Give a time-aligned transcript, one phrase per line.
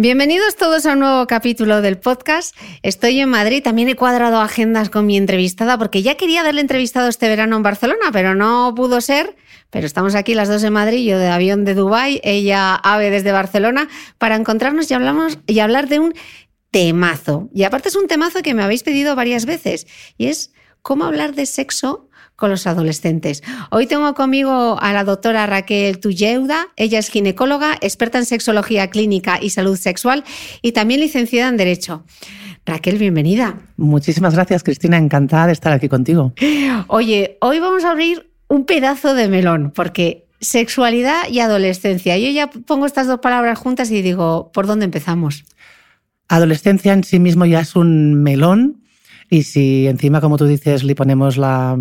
[0.00, 2.54] Bienvenidos todos a un nuevo capítulo del podcast.
[2.84, 7.08] Estoy en Madrid, también he cuadrado agendas con mi entrevistada porque ya quería darle entrevistado
[7.08, 9.34] este verano en Barcelona, pero no pudo ser.
[9.70, 13.32] Pero estamos aquí las dos en Madrid, yo de avión de Dubái, ella ave desde
[13.32, 13.88] Barcelona,
[14.18, 16.14] para encontrarnos y, hablamos, y hablar de un
[16.70, 17.48] temazo.
[17.52, 21.34] Y aparte es un temazo que me habéis pedido varias veces y es cómo hablar
[21.34, 22.07] de sexo
[22.38, 23.42] con los adolescentes.
[23.70, 26.68] Hoy tengo conmigo a la doctora Raquel Tulleuda.
[26.76, 30.22] Ella es ginecóloga, experta en sexología clínica y salud sexual
[30.62, 32.04] y también licenciada en Derecho.
[32.64, 33.58] Raquel, bienvenida.
[33.76, 34.98] Muchísimas gracias, Cristina.
[34.98, 36.32] Encantada de estar aquí contigo.
[36.86, 42.16] Oye, hoy vamos a abrir un pedazo de melón, porque sexualidad y adolescencia.
[42.18, 45.44] Yo ya pongo estas dos palabras juntas y digo, ¿por dónde empezamos?
[46.28, 48.84] Adolescencia en sí mismo ya es un melón
[49.28, 51.76] y si encima, como tú dices, le ponemos la,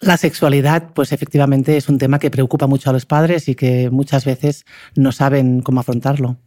[0.00, 3.90] la sexualidad, pues efectivamente es un tema que preocupa mucho a los padres y que
[3.90, 6.38] muchas veces no saben cómo afrontarlo.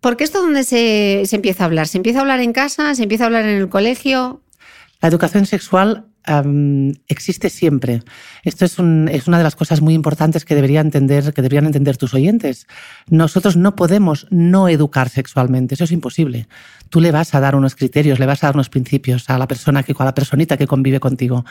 [0.00, 1.86] ¿Por esto dónde se, se, empieza a hablar?
[1.86, 2.94] ¿Se empieza a hablar en casa?
[2.94, 4.40] ¿Se empieza a hablar en el colegio?
[5.00, 8.02] La educación sexual um, existe siempre.
[8.42, 11.66] Esto es, un, es, una de las cosas muy importantes que, debería entender, que deberían
[11.66, 12.66] entender tus oyentes.
[13.08, 16.48] Nosotros no podemos no educar sexualmente, eso es imposible.
[16.88, 19.46] Tú le vas a dar unos criterios, le vas a dar unos principios a la
[19.46, 21.44] persona, que, a la personita que convive contigo.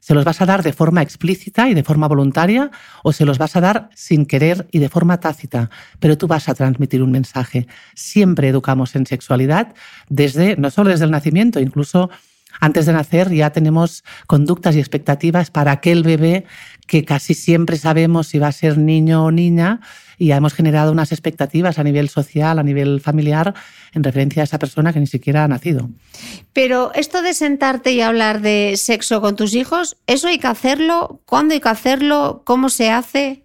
[0.00, 2.70] ¿Se los vas a dar de forma explícita y de forma voluntaria
[3.02, 5.70] o se los vas a dar sin querer y de forma tácita?
[5.98, 7.66] Pero tú vas a transmitir un mensaje.
[7.94, 9.74] Siempre educamos en sexualidad
[10.08, 12.10] desde, no solo desde el nacimiento, incluso
[12.58, 16.46] antes de nacer ya tenemos conductas y expectativas para aquel bebé
[16.86, 19.80] que casi siempre sabemos si va a ser niño o niña
[20.20, 23.54] y ya hemos generado unas expectativas a nivel social, a nivel familiar,
[23.94, 25.88] en referencia a esa persona que ni siquiera ha nacido.
[26.52, 31.22] Pero esto de sentarte y hablar de sexo con tus hijos, ¿eso hay que hacerlo?
[31.24, 32.42] ¿Cuándo hay que hacerlo?
[32.44, 33.44] ¿Cómo se hace?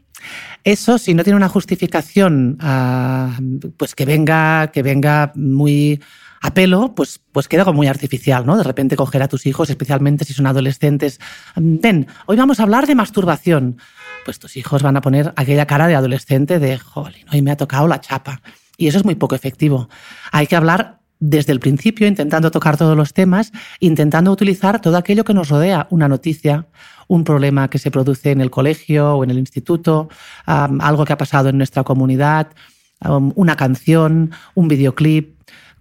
[0.66, 6.02] Eso, si no tiene una justificación, uh, pues que venga, que venga muy
[6.46, 8.56] a pelo, pues, pues queda como muy artificial, ¿no?
[8.58, 11.20] De repente coger a tus hijos, especialmente si son adolescentes.
[11.56, 13.78] Ven, hoy vamos a hablar de masturbación
[14.26, 17.56] pues tus hijos van a poner aquella cara de adolescente de, jolín, hoy me ha
[17.56, 18.42] tocado la chapa.
[18.76, 19.88] Y eso es muy poco efectivo.
[20.32, 25.24] Hay que hablar desde el principio, intentando tocar todos los temas, intentando utilizar todo aquello
[25.24, 26.68] que nos rodea, una noticia,
[27.08, 30.10] un problema que se produce en el colegio o en el instituto,
[30.46, 32.48] algo que ha pasado en nuestra comunidad,
[33.36, 35.35] una canción, un videoclip.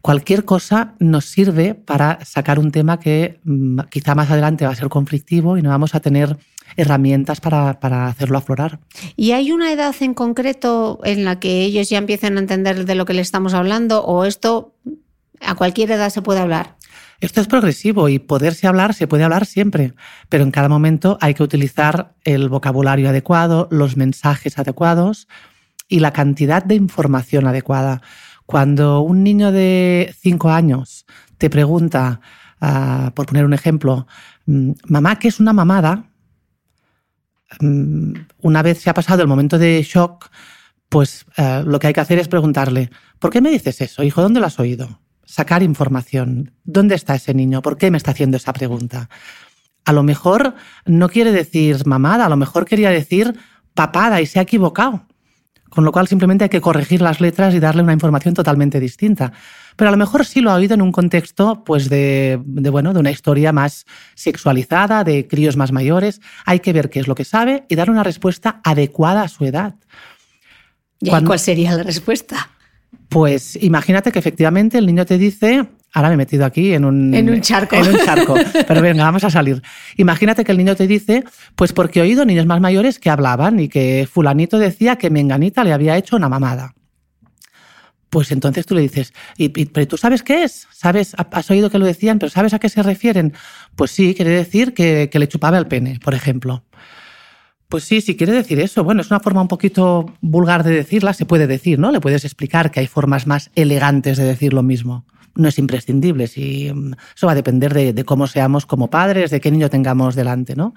[0.04, 4.76] Cualquier cosa nos sirve para sacar un tema que um, quizá más adelante va a
[4.76, 6.36] ser conflictivo y no vamos a tener
[6.76, 8.80] herramientas para, para, hacerlo aflorar.
[9.16, 12.94] ¿Y hay una edad en concreto en la que ellos ya empiezan a entender de
[12.94, 14.74] lo que le estamos hablando o esto
[15.40, 16.76] a cualquier edad se puede hablar?
[17.20, 19.94] Esto es progresivo y poderse hablar se puede hablar siempre,
[20.28, 25.28] pero en cada momento hay que utilizar el vocabulario adecuado, los mensajes adecuados
[25.88, 28.02] y la cantidad de información adecuada.
[28.46, 31.06] Cuando un niño de 5 años
[31.38, 32.20] te pregunta,
[32.60, 34.06] uh, por poner un ejemplo,
[34.46, 36.10] mm, mamá, ¿qué es una mamada?
[37.60, 40.30] Mm, una vez se ha pasado el momento de shock,
[40.88, 44.22] pues eh, lo que hay que hacer es preguntarle, ¿por qué me dices eso, hijo?
[44.22, 45.00] ¿Dónde lo has oído?
[45.24, 46.52] Sacar información.
[46.62, 47.62] ¿Dónde está ese niño?
[47.62, 49.08] ¿Por qué me está haciendo esa pregunta?
[49.84, 50.54] A lo mejor
[50.86, 53.36] no quiere decir mamada, a lo mejor quería decir
[53.74, 55.06] papada y se ha equivocado.
[55.74, 59.32] Con lo cual simplemente hay que corregir las letras y darle una información totalmente distinta
[59.76, 63.00] pero a lo mejor sí lo ha oído en un contexto pues de, bueno, de
[63.00, 66.20] una historia más sexualizada, de críos más mayores.
[66.44, 69.44] Hay que ver qué es lo que sabe y dar una respuesta adecuada a su
[69.44, 69.74] edad.
[71.00, 72.50] ¿Y cuál sería la respuesta?
[73.08, 77.14] Pues imagínate que efectivamente el niño te dice, Ahora me he metido aquí en un,
[77.14, 77.76] En un charco.
[77.76, 78.34] En un charco.
[78.68, 79.62] Pero venga, vamos a salir.
[79.96, 81.22] Imagínate que el niño te dice,
[81.54, 85.62] pues porque he oído niños más mayores que hablaban y que fulanito decía que menganita
[85.62, 86.74] le había hecho una mamada.
[88.10, 90.66] Pues entonces tú le dices, ¿y, y- pero tú sabes qué es?
[90.72, 91.14] ¿Sabes?
[91.16, 93.32] Has oído que lo decían, pero ¿sabes a qué se refieren?
[93.74, 96.64] Pues sí, quiere decir que, que le chupaba el pene, por ejemplo.
[97.68, 98.84] Pues sí, si quiere decir eso.
[98.84, 101.90] Bueno, es una forma un poquito vulgar de decirla, se puede decir, ¿no?
[101.90, 105.06] Le puedes explicar que hay formas más elegantes de decir lo mismo.
[105.36, 109.30] No es imprescindible, si, mm, eso va a depender de, de cómo seamos como padres,
[109.30, 110.74] de qué niño tengamos delante, ¿no?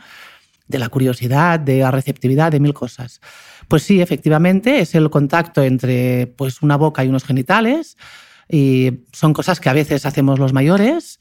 [0.68, 3.22] De la curiosidad, de la receptividad, de mil cosas.
[3.68, 7.98] Pues sí, efectivamente, es el contacto entre pues, una boca y unos genitales,
[8.50, 11.20] y son cosas que a veces hacemos los mayores,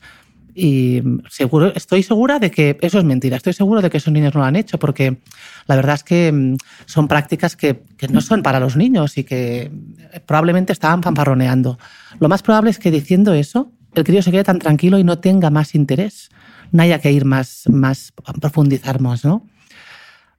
[0.59, 3.37] y seguro, estoy segura de que eso es mentira.
[3.37, 5.19] Estoy seguro de que esos niños no lo han hecho porque
[5.67, 6.57] la verdad es que mm,
[6.87, 9.71] son prácticas que, no son para los niños y que
[10.13, 11.79] eh, probablemente estaban fanfarroneando.
[12.21, 15.19] Lo más probable es que diciendo eso el crío se quede tan tranquilo y no
[15.19, 16.31] tenga más interés.
[16.73, 19.47] No haya que ir más, más profundizar más, ¿no?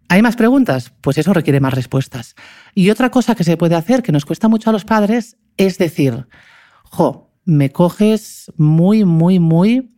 [0.10, 0.94] ¿Hay más preguntas?
[1.02, 2.36] Pues eso requiere más respuestas.
[2.74, 5.78] Y otra cosa que se puede hacer, que nos cuesta mucho a los padres, es
[5.78, 6.28] decir,
[6.86, 9.92] jo, me coges muy, muy, muy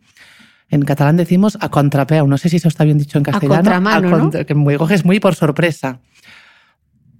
[0.70, 2.26] en catalán decimos a contrapeu.
[2.26, 3.56] No sé si eso está bien dicho en castellano.
[3.56, 4.46] contramano, A ¿no?
[4.46, 6.00] Que me coges muy por sorpresa.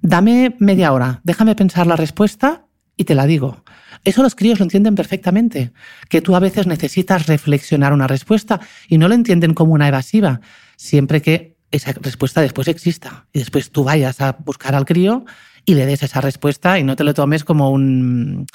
[0.03, 2.65] Dame media hora, déjame pensar la respuesta
[2.97, 3.65] y te la digo.
[4.05, 5.73] Eso los críos lo entienden perfectamente,
[6.09, 10.41] que tú a veces necesitas reflexionar una respuesta y no lo entienden como una evasiva,
[10.77, 15.25] siempre que esa respuesta después exista y después tú vayas a buscar al crío
[15.65, 18.47] y le des esa respuesta y no te lo tomes como un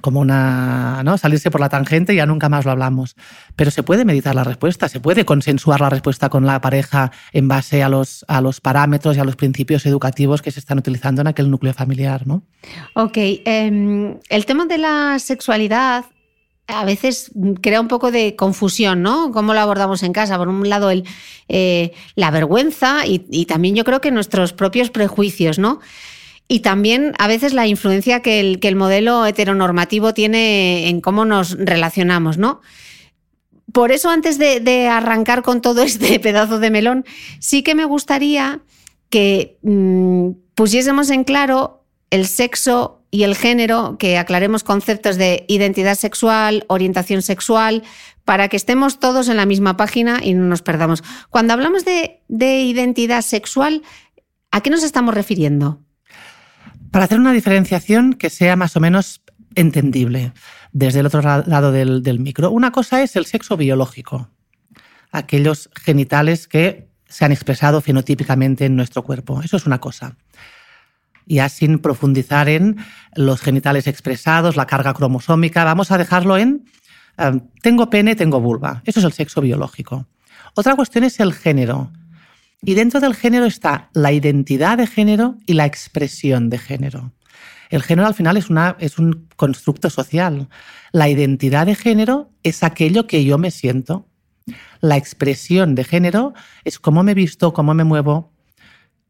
[0.00, 3.16] como una no salirse por la tangente y ya nunca más lo hablamos
[3.56, 7.48] pero se puede meditar la respuesta se puede consensuar la respuesta con la pareja en
[7.48, 11.20] base a los a los parámetros y a los principios educativos que se están utilizando
[11.20, 12.42] en aquel núcleo familiar no
[12.94, 16.04] Ok, em, el tema de la sexualidad
[16.66, 17.30] a veces
[17.60, 19.30] crea un poco de confusión, ¿no?
[19.32, 20.38] ¿Cómo lo abordamos en casa?
[20.38, 21.04] Por un lado, el,
[21.48, 25.80] eh, la vergüenza y, y también yo creo que nuestros propios prejuicios, ¿no?
[26.46, 32.36] Y también a veces la influencia que el, modelo heteronormativo tiene en cómo nos relacionamos,
[32.36, 32.60] ¿no?
[33.72, 37.04] Por eso, antes de, arrancar con todo este pedazo de melón,
[37.40, 38.60] sí que me gustaría
[39.08, 45.94] que mm, pusiésemos en claro el sexo y el género, que aclaremos conceptos de identidad
[45.94, 47.84] sexual, orientación sexual,
[48.24, 51.02] para que estemos todos en la misma página y no nos perdamos.
[51.30, 53.82] Cuando hablamos de identidad sexual,
[54.50, 55.80] ¿a qué nos estamos refiriendo?
[56.94, 59.20] Para hacer una diferenciación que sea más o menos
[59.56, 60.32] entendible
[60.70, 62.52] desde el otro lado del, del micro.
[62.52, 64.30] Una cosa es el sexo biológico,
[65.10, 69.42] aquellos genitales que se han expresado fenotípicamente en nuestro cuerpo.
[69.42, 70.14] Eso es una cosa.
[71.26, 72.76] Ya sin profundizar en
[73.16, 76.64] los genitales expresados, la carga cromosómica, vamos a dejarlo en
[77.18, 78.82] eh, tengo pene, tengo vulva.
[78.84, 80.06] Eso es el sexo biológico.
[80.54, 81.90] Otra cuestión es el género.
[82.62, 87.12] Y dentro del género está la identidad de género y la expresión de género.
[87.70, 90.48] El género al final es, una, es un constructo social.
[90.92, 94.06] La identidad de género es aquello que yo me siento.
[94.80, 96.34] La expresión de género
[96.64, 98.32] es cómo me visto, cómo me muevo,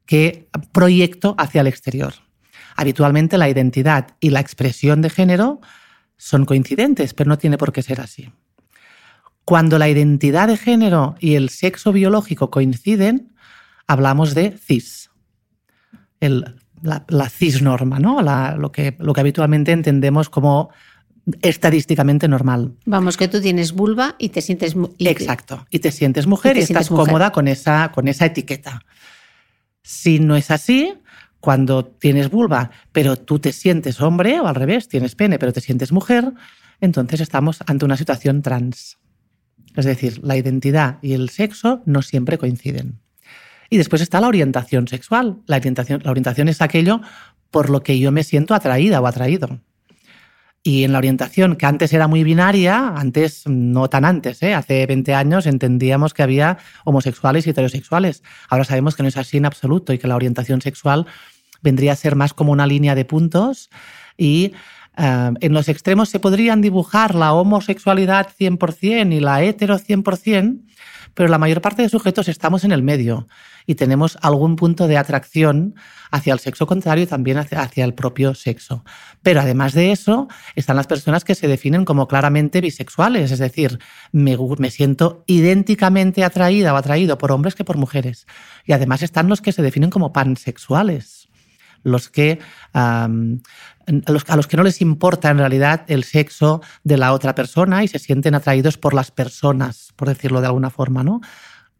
[0.06, 2.14] qué proyecto hacia el exterior.
[2.76, 5.60] Habitualmente la identidad y la expresión de género
[6.16, 8.32] son coincidentes, pero no tiene por qué ser así.
[9.44, 13.33] Cuando la identidad de género y el sexo biológico coinciden,
[13.86, 15.10] hablamos de cis.
[16.20, 18.20] El- la, la cisnorma, ¿no?
[18.22, 20.70] La- lo, que, lo que habitualmente entendemos como
[21.40, 22.74] estadísticamente normal.
[22.84, 24.76] Vamos, que tú tienes vulva y te sientes...
[24.98, 25.66] y Exacto.
[25.70, 27.06] Y te sientes mujer Y y, estás mujer.
[27.06, 28.82] cómoda con esa, con esa etiqueta.
[29.82, 30.94] Si no es así,
[31.40, 35.60] cuando tienes vulva, pero tú te sientes hombre, o al revés, tienes pene, pero te
[35.62, 36.32] sientes mujer,
[36.80, 38.98] entonces estamos ante una situación trans.
[39.76, 43.00] Es decir, la identidad y el sexo no siempre coinciden.
[43.70, 45.38] Y después está la orientación sexual.
[45.46, 47.00] La orientación, la orientación es aquello
[47.50, 49.60] por lo que yo me siento atraída o atraído.
[50.66, 54.54] Y en la orientación, que antes era muy binaria, antes, no tan antes, ¿eh?
[54.54, 58.22] hace 20 años entendíamos que había homosexuales y heterosexuales.
[58.48, 61.06] Ahora sabemos que no es así en absoluto y que la orientación sexual
[61.62, 63.68] vendría a ser más como una línea de puntos
[64.16, 64.52] y
[64.96, 70.60] eh, en los extremos se podrían dibujar la homosexualidad 100% y la hetero 100%,
[71.14, 73.26] pero la mayor parte de sujetos estamos en el medio
[73.66, 75.74] y tenemos algún punto de atracción
[76.10, 78.84] hacia el sexo contrario y también hacia, el propio sexo.
[79.22, 83.78] Pero además de eso, están las personas que se definen como claramente bisexuales, es decir,
[84.12, 88.26] me siento idénticamente atraída o atraído por hombres que por mujeres.
[88.64, 91.23] Y además están los que se definen como pansexuales,
[91.84, 92.40] los que,
[92.72, 93.08] a,
[93.86, 97.84] los, a los que no les importa en realidad el sexo de la otra persona
[97.84, 101.20] y se sienten atraídos por las personas, por decirlo de alguna forma, ¿no?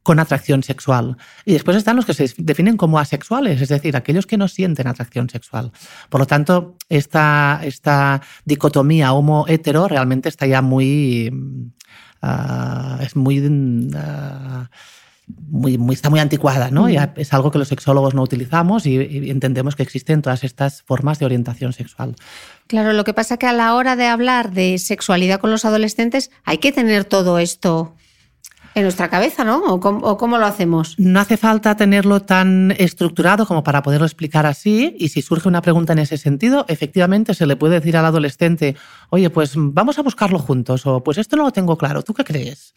[0.04, 1.16] con atracción sexual.
[1.44, 4.86] Y después están los que se definen como asexuales, es decir, aquellos que no sienten
[4.86, 5.72] atracción sexual.
[6.10, 11.30] Por lo tanto, esta, esta dicotomía homo-hetero realmente está ya muy...
[12.22, 13.40] Uh, es muy...
[13.40, 14.66] Uh,
[15.26, 16.88] muy, muy, está muy anticuada, ¿no?
[16.88, 20.82] Ya es algo que los sexólogos no utilizamos y, y, entendemos que existen todas estas
[20.82, 22.16] formas de orientación sexual.
[22.66, 26.30] Claro, lo que pasa que a la hora de hablar de sexualidad con los adolescentes
[26.44, 27.94] hay que tener todo esto
[28.74, 29.62] en nuestra cabeza, ¿no?
[29.64, 30.96] ¿O cómo, lo hacemos?
[30.98, 34.96] No hace falta tenerlo tan estructurado como para poderlo explicar así.
[34.98, 38.74] Y si surge una pregunta en ese sentido, efectivamente se le puede decir al adolescente,
[39.10, 42.24] oye, pues vamos a buscarlo juntos, o pues esto no lo tengo claro, ¿tú qué
[42.24, 42.74] crees?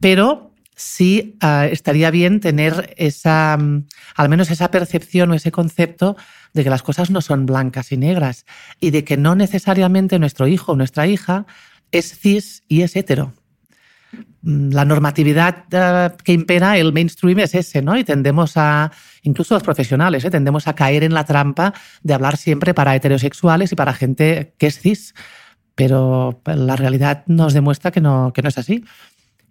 [0.00, 0.47] Pero
[0.78, 6.16] sí uh, estaría bien tener esa, um, al menos esa percepción o ese concepto
[6.54, 8.46] de que las cosas no son blancas y negras
[8.80, 11.46] y de que no necesariamente nuestro hijo o nuestra hija
[11.90, 13.34] es cis y es hetero.
[14.42, 17.98] Mm, la normatividad uh, que impera el mainstream es ese, ¿no?
[17.98, 18.92] Y tendemos a,
[19.22, 20.30] incluso los profesionales, ¿eh?
[20.30, 24.68] tendemos a caer en la trampa de hablar siempre para heterosexuales y para gente que
[24.68, 25.14] es cis.
[25.74, 28.84] Pero la realidad nos demuestra que no, que no es así.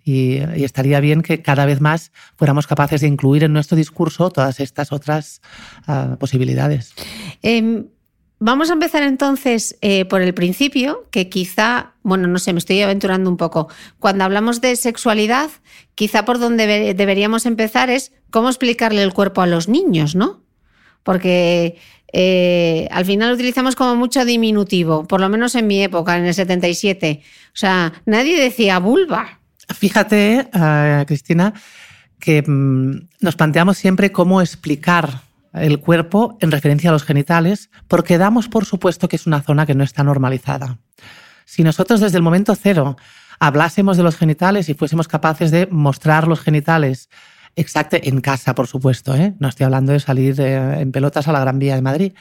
[0.07, 4.59] Y, estaría bien que cada vez más fuéramos capaces de incluir en nuestro discurso todas
[4.59, 5.41] estas otras
[5.87, 6.93] uh, posibilidades.
[7.43, 7.83] Eh,
[8.39, 12.79] Vamos a empezar entonces eh, por el principio, que quizá, bueno, no sé, me estoy
[12.81, 13.67] aventurando un poco.
[13.97, 15.49] Cuando hablamos de sexualidad,
[15.95, 20.43] quizá por donde deberíamos empezar es cómo explicarle el cuerpo a los niños, ¿no?
[21.01, 21.77] Porque
[22.13, 26.33] eh, al final utilizamos como mucho diminutivo, por lo menos en mi época, en el
[26.35, 27.23] 77.
[27.23, 29.36] O sea, nadie decía vulva.
[29.69, 31.53] Fíjate, uh, Cristina,
[32.19, 35.21] que mm, nos planteamos siempre cómo explicar
[35.53, 39.65] el cuerpo en referencia a los genitales, porque damos por supuesto que es una zona
[39.65, 40.77] que no está normalizada.
[41.45, 42.97] Si nosotros desde el momento cero
[43.39, 47.09] hablásemos de los genitales y fuésemos capaces de mostrar los genitales,
[47.55, 49.35] exacto, en casa, por supuesto, ¿eh?
[49.39, 52.13] no estoy hablando de salir eh, en pelotas a la Gran Vía de Madrid,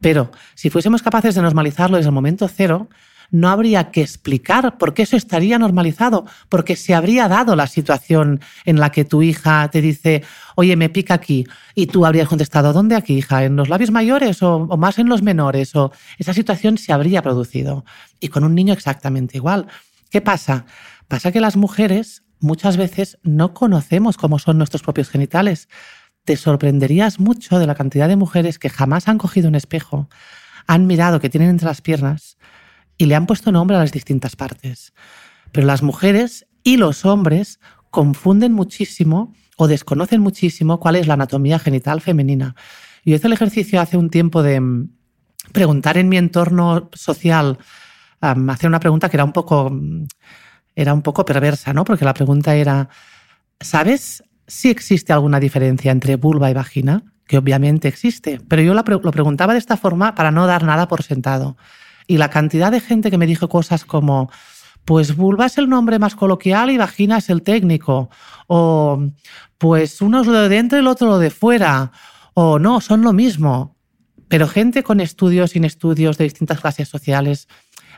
[0.00, 2.88] pero si fuésemos capaces de normalizarlo desde el momento cero,
[3.30, 8.40] no habría que explicar por qué eso estaría normalizado, porque se habría dado la situación
[8.64, 10.22] en la que tu hija te dice,
[10.56, 13.44] oye, me pica aquí, y tú habrías contestado, ¿dónde aquí, hija?
[13.44, 15.74] ¿En los labios mayores o, más en los menores?
[15.74, 17.84] O esa situación se habría producido.
[18.20, 19.66] Y con un niño exactamente igual.
[20.10, 20.66] ¿Qué pasa?
[21.08, 25.68] Pasa que las mujeres muchas veces no conocemos cómo son nuestros propios genitales.
[26.24, 30.08] Te sorprenderías mucho de la cantidad de mujeres que jamás han cogido un espejo,
[30.66, 32.38] han mirado que tienen entre las piernas
[32.98, 34.92] y le han puesto nombre a las distintas partes.
[35.52, 37.60] Pero las mujeres y los hombres
[37.90, 42.56] confunden muchísimo o desconocen muchísimo cuál es la anatomía genital femenina.
[43.04, 44.88] Yo hice el ejercicio hace un tiempo de mm,
[45.52, 47.58] preguntar en mi entorno social,
[48.20, 50.06] um, hacer una pregunta que era un poco, mm,
[50.74, 51.84] era un poco perversa, ¿no?
[51.84, 52.88] Porque la pregunta era,
[53.60, 57.04] ¿sabes si existe alguna diferencia entre vulva y vagina?
[57.26, 61.02] Que obviamente existe, pero yo lo preguntaba de esta forma para no dar nada por
[61.02, 61.56] sentado.
[62.06, 64.30] Y la cantidad de gente que me dijo cosas como,
[64.84, 68.10] pues vulva es el nombre más coloquial y vagina es el técnico.
[68.46, 69.02] O
[69.58, 71.92] pues uno es lo de dentro y el otro lo de fuera.
[72.34, 73.76] O no, son lo mismo.
[74.28, 77.48] Pero gente con estudios, sin estudios, de distintas clases sociales,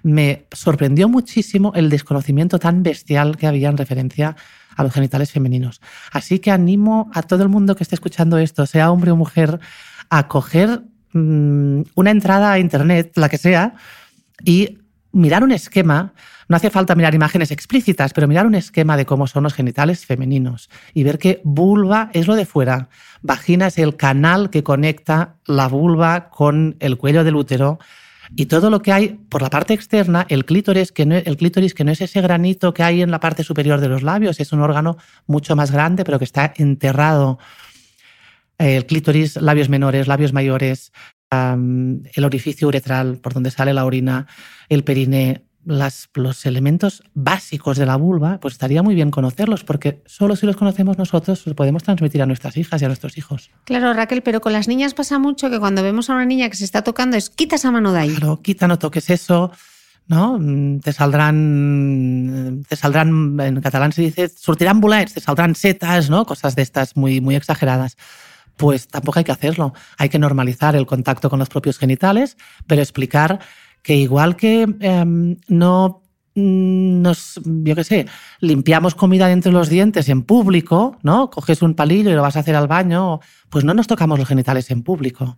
[0.02, 4.36] me sorprendió muchísimo el desconocimiento tan bestial que había en referencia
[4.76, 5.80] a los genitales femeninos.
[6.12, 9.58] Así que animo a todo el mundo que esté escuchando esto, sea hombre o mujer,
[10.10, 10.82] a coger
[11.16, 13.74] Mm, una entrada a Internet, la que sea,
[14.44, 14.76] y
[15.12, 16.12] mirar un esquema,
[16.46, 20.04] no hace falta mirar imágenes explícitas, pero mirar un esquema de cómo son los genitales
[20.04, 22.90] femeninos y ver que vulva es lo de fuera,
[23.22, 27.78] vagina es el canal que conecta la vulva con el cuello del útero.
[28.34, 31.72] Y todo lo que hay por la parte externa, el clítoris, que no, el clítoris
[31.72, 34.52] que no es ese granito que hay en la parte superior de los labios, es
[34.52, 37.38] un órgano mucho más grande, pero que está enterrado
[38.58, 40.92] el clítoris, labios menores, labios mayores,
[41.30, 44.26] el orificio uretral por donde sale la orina,
[44.68, 50.02] el periné, las, los elementos básicos de la vulva, pues estaría muy bien conocerlos, porque
[50.06, 53.50] solo si los conocemos nosotros los podemos transmitir a nuestras hijas y a nuestros hijos.
[53.64, 56.56] Claro, Raquel, pero con las niñas pasa mucho que cuando vemos a una niña que
[56.56, 58.14] se está tocando es quita esa mano de ahí.
[58.14, 59.50] Claro, quita, no toques eso.
[60.08, 60.38] ¿no?
[60.84, 66.24] Te saldrán, te saldrán, en catalán se dice, surtirán te saldrán setas, ¿no?
[66.24, 67.96] Cosas de estas muy, muy exageradas
[68.56, 69.74] pues tampoco hay que hacerlo.
[69.98, 72.36] Hay que normalizar el contacto con los propios genitales,
[72.66, 73.40] pero explicar
[73.82, 75.04] que igual que eh,
[75.48, 76.02] no
[76.34, 78.06] mm, nos, yo qué sé,
[78.40, 81.30] limpiamos comida entre los dientes en público, ¿no?
[81.30, 84.28] Coges un palillo y lo vas a hacer al baño, pues no nos tocamos los
[84.28, 85.36] genitales en público.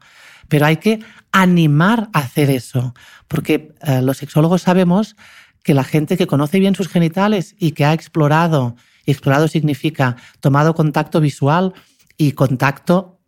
[0.49, 2.95] pero hay que animar a hacer eso,
[3.29, 5.15] porque eh, los sexólogos sabemos
[5.63, 10.17] que la gente que conoce bien sus genitales y que ha explorado, y explorado significa
[10.41, 11.75] tomado contacto visual
[12.19, 13.21] y contacto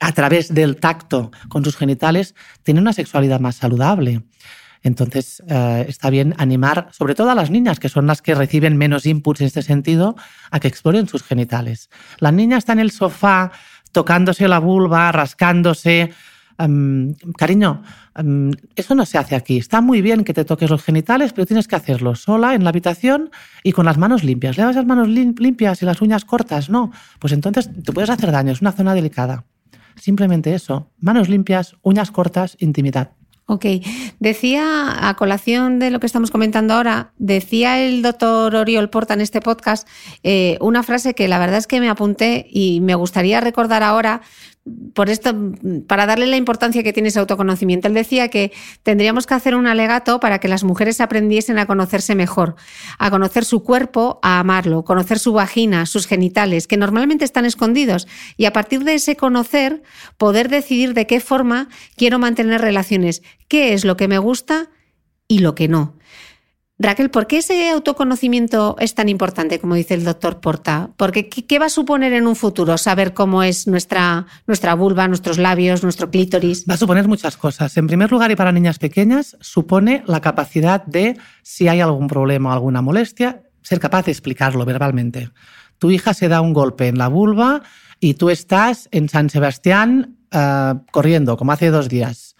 [0.00, 2.34] a través del tacto con sus genitales,
[2.64, 4.22] tiene una sexualidad más saludable.
[4.82, 8.76] Entonces, eh, está bien animar, sobre todo a las niñas, que son las que reciben
[8.76, 10.16] menos inputs en este sentido,
[10.50, 11.88] a que exploren sus genitales.
[12.18, 13.52] La niña está en el sofá
[13.92, 16.12] tocándose la vulva, rascándose.
[16.58, 17.82] Em, cariño,
[18.14, 19.58] em, eso no se hace aquí.
[19.58, 22.70] Está muy bien que te toques los genitales, pero tienes que hacerlo sola en la
[22.70, 23.30] habitación
[23.62, 24.56] y con las manos limpias.
[24.56, 26.70] ¿Le das las manos limpias y las uñas cortas?
[26.70, 26.92] No.
[27.18, 29.44] Pues entonces te puedes hacer daño, es una zona delicada.
[29.96, 30.90] Simplemente eso.
[30.98, 33.12] Manos limpias, uñas cortas, intimidad.
[33.46, 33.66] Ok.
[34.20, 39.20] Decía, a colación de lo que estamos comentando ahora, decía el doctor Oriol Porta en
[39.20, 39.86] este podcast
[40.22, 44.22] eh, una frase que la verdad es que me apunté y me gustaría recordar ahora,
[44.94, 45.34] por esto,
[45.88, 47.88] para darle la importancia que tiene ese autoconocimiento.
[47.88, 48.52] Él decía que
[48.82, 52.54] tendríamos que hacer un alegato para que las mujeres aprendiesen a conocerse mejor,
[52.98, 58.06] a conocer su cuerpo, a amarlo, conocer su vagina, sus genitales, que normalmente están escondidos,
[58.36, 59.82] y a partir de ese conocer,
[60.16, 64.70] poder decidir de qué forma quiero mantener relaciones, qué es lo que me gusta
[65.26, 65.96] y lo que no.
[66.78, 70.90] Raquel, ¿por qué ese autoconocimiento es tan importante, como dice el doctor Porta?
[70.96, 75.38] Porque ¿qué va a suponer en un futuro saber cómo es nuestra, nuestra vulva, nuestros
[75.38, 76.64] labios, nuestro clítoris?
[76.68, 77.76] Va a suponer muchas cosas.
[77.76, 82.50] En primer lugar, y para niñas pequeñas, supone la capacidad de, si hay algún problema
[82.50, 85.30] o alguna molestia, ser capaz de explicarlo verbalmente.
[85.78, 87.62] Tu hija se da un golpe en la vulva
[88.00, 92.34] y tú estás en San Sebastián eh, corriendo, como hace dos días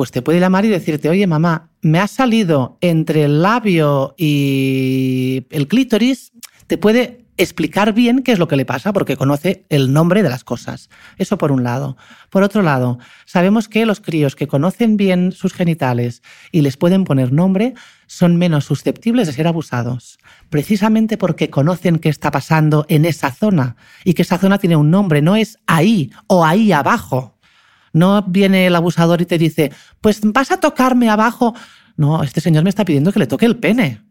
[0.00, 5.46] pues te puede llamar y decirte, oye mamá, me ha salido entre el labio y
[5.50, 6.32] el clítoris,
[6.66, 10.30] te puede explicar bien qué es lo que le pasa porque conoce el nombre de
[10.30, 10.88] las cosas.
[11.18, 11.98] Eso por un lado.
[12.30, 17.04] Por otro lado, sabemos que los críos que conocen bien sus genitales y les pueden
[17.04, 17.74] poner nombre
[18.06, 23.76] son menos susceptibles de ser abusados, precisamente porque conocen qué está pasando en esa zona
[24.02, 27.36] y que esa zona tiene un nombre, no es ahí o ahí abajo.
[27.92, 31.54] No viene el abusador y te dice, pues vas a tocarme abajo.
[31.96, 34.02] No, este señor me está pidiendo que le toque el pene.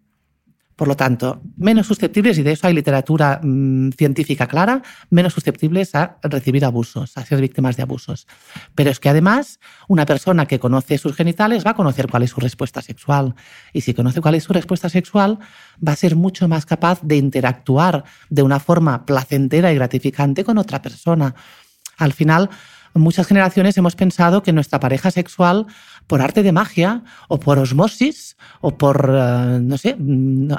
[0.79, 5.93] Por lo tanto, menos susceptibles, y de eso hay literatura mm, científica clara, menos susceptibles
[5.93, 8.27] a recibir abusos, a ser víctimas de abusos.
[8.75, 12.29] Pero es que además, una persona que conoce sus genitales va a conocer cuál es
[12.29, 13.35] su respuesta sexual.
[13.73, 15.39] Y si conoce cuál es su respuesta sexual,
[15.85, 20.57] va a ser mucho más capaz de interactuar de una forma placentera y gratificante con
[20.57, 21.35] otra persona.
[21.97, 22.49] Al final,
[22.93, 25.67] muchas generaciones hemos pensado que nuestra pareja sexual,
[26.07, 29.95] por arte de magia o por osmosis o por, eh, no sé,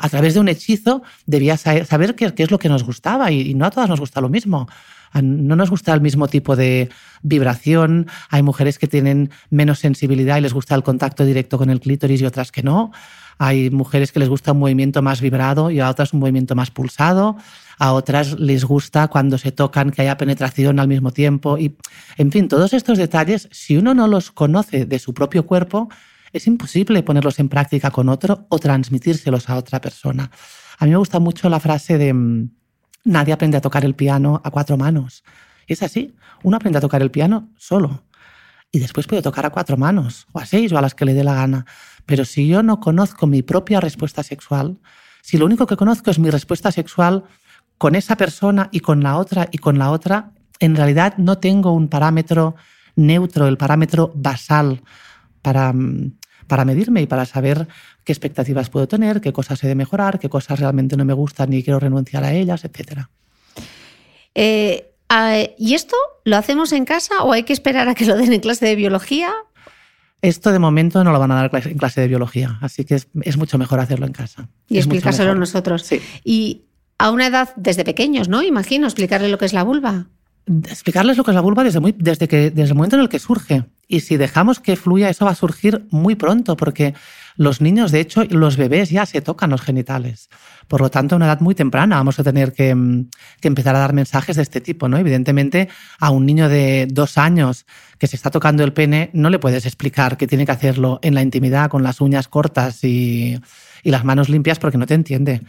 [0.00, 3.66] a través de un hechizo, debía saber qué, es lo que nos gustaba y, no
[3.66, 4.68] a todas nos gusta lo mismo.
[5.12, 6.88] No nos gusta el mismo tipo de
[7.22, 8.06] vibración.
[8.28, 12.20] Hay mujeres que tienen menos sensibilidad y les gusta el contacto directo con el clítoris
[12.20, 12.92] y otras que no.
[13.40, 16.70] Hay mujeres que les gusta un movimiento más vibrado y a otras un movimiento más
[16.70, 17.36] pulsado
[17.80, 21.56] a otras les gusta cuando se tocan que haya penetración al mismo tiempo.
[21.56, 21.78] Y,
[22.18, 25.88] en fin, todos estos detalles, si uno no los conoce de su propio cuerpo,
[26.34, 30.30] es imposible ponerlos en práctica con otro o transmitírselos a otra persona.
[30.78, 32.50] A mí me gusta mucho la frase de mm,
[33.04, 35.24] nadie aprende a tocar el piano a cuatro manos.
[35.66, 38.04] Es así, uno aprende a tocar el piano solo
[38.70, 41.14] y después puede tocar a cuatro manos o a seis o a las que le
[41.14, 41.64] dé la gana.
[42.10, 44.78] Pero si yo no conozco mi propia respuesta sexual,
[45.22, 47.22] si lo único que conozco es mi respuesta sexual
[47.78, 51.72] con esa persona y con la otra y con la otra, en realidad no tengo
[51.72, 52.56] un parámetro
[52.96, 54.82] neutro, el parámetro basal
[55.40, 56.16] para, mm,
[56.48, 57.68] para medirme y para saber
[58.02, 61.52] qué expectativas puedo tener, qué cosas he de mejorar, qué cosas realmente no me gustan
[61.52, 63.02] y quiero renunciar a ellas, etc.
[64.34, 64.90] Eh,
[65.58, 68.40] ¿Y esto lo hacemos en casa o hay que esperar a que lo den en
[68.40, 69.32] clase de biología?
[70.22, 73.36] Esto de momento no lo van a dar en clase de biología, así que es,
[73.38, 74.48] mucho mejor hacerlo en casa.
[74.68, 75.82] Y explicárselo nosotros.
[75.82, 76.00] Sí.
[76.24, 76.62] Y
[76.98, 78.42] a una edad desde pequeños, ¿no?
[78.42, 80.06] Imagino, explicarle lo que es la vulva.
[80.46, 83.08] Explicarles lo que es la vulva desde, muy, desde, que, desde el momento en el
[83.08, 83.64] que surge.
[83.88, 86.94] Y si dejamos que fluya, eso va a surgir muy pronto, porque
[87.36, 90.28] los niños, de hecho, los bebés ya se tocan los genitales.
[90.68, 93.04] Por lo tanto, a una edad muy temprana vamos a tener que,
[93.40, 94.98] que, empezar a dar mensajes de este tipo, ¿no?
[94.98, 97.66] Evidentemente, a un niño de dos años
[97.98, 101.14] que se está tocando el pene, no le puedes explicar que tiene que hacerlo en
[101.14, 103.40] la intimidad, con las uñas cortas y
[103.82, 105.42] las manos limpias, porque no te entiende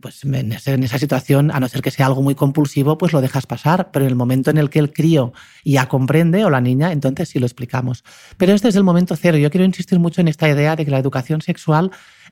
[0.00, 3.46] pues en, esa situación, a no ser que sea algo muy compulsivo, pues lo dejas
[3.46, 3.90] pasar.
[3.92, 5.32] Pero en el momento en el que el crío
[5.64, 8.02] ya comprende o la niña, entonces sí lo explicamos.
[8.38, 9.36] Pero es desde el momento cero.
[9.36, 11.90] Yo quiero insistir mucho en esta idea de que la educación sexual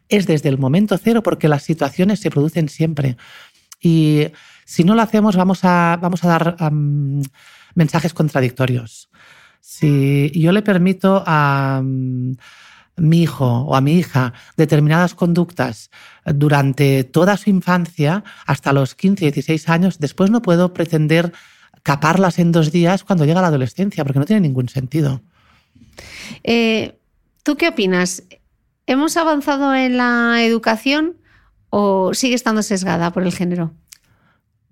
[0.08, 3.16] es desde el momento cero porque las situaciones se producen siempre.
[3.80, 4.28] Y
[4.64, 6.56] si no lo hacemos, vamos a, vamos a dar
[7.74, 9.10] mensajes contradictorios.
[9.60, 11.82] Si yo le permito a
[12.96, 15.90] mi hijo o a mi hija determinadas conductas
[16.24, 21.32] durante toda su infancia, hasta los 15, 16 años, después no puedo pretender
[21.82, 25.22] caparlas en dos días cuando llega la adolescencia, porque no tiene ningún sentido.
[26.44, 26.98] Eh,
[27.42, 28.22] ¿Tú qué opinas?
[28.86, 31.16] ¿Hemos avanzado en la educación
[31.70, 33.72] o sigue estando sesgada por el género?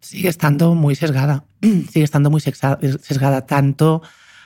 [0.01, 4.03] Sigue estando muy sesgada, sigue estando muy sesgada tanto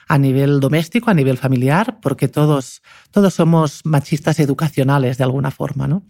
[0.09, 5.87] a nivel doméstico, a nivel familiar, porque todos, todos somos machistas educacionales de alguna forma.
[5.87, 6.03] ¿no?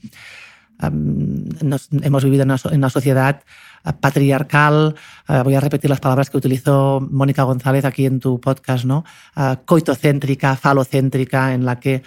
[0.81, 3.43] hemos vivido en una, sociedad
[3.85, 4.95] eh, patriarcal,
[5.29, 9.05] eh, voy a repetir las palabras que utilizó Mónica González aquí en tu podcast, ¿no?
[9.37, 12.03] Eh, coitocéntrica, falocéntrica, en la que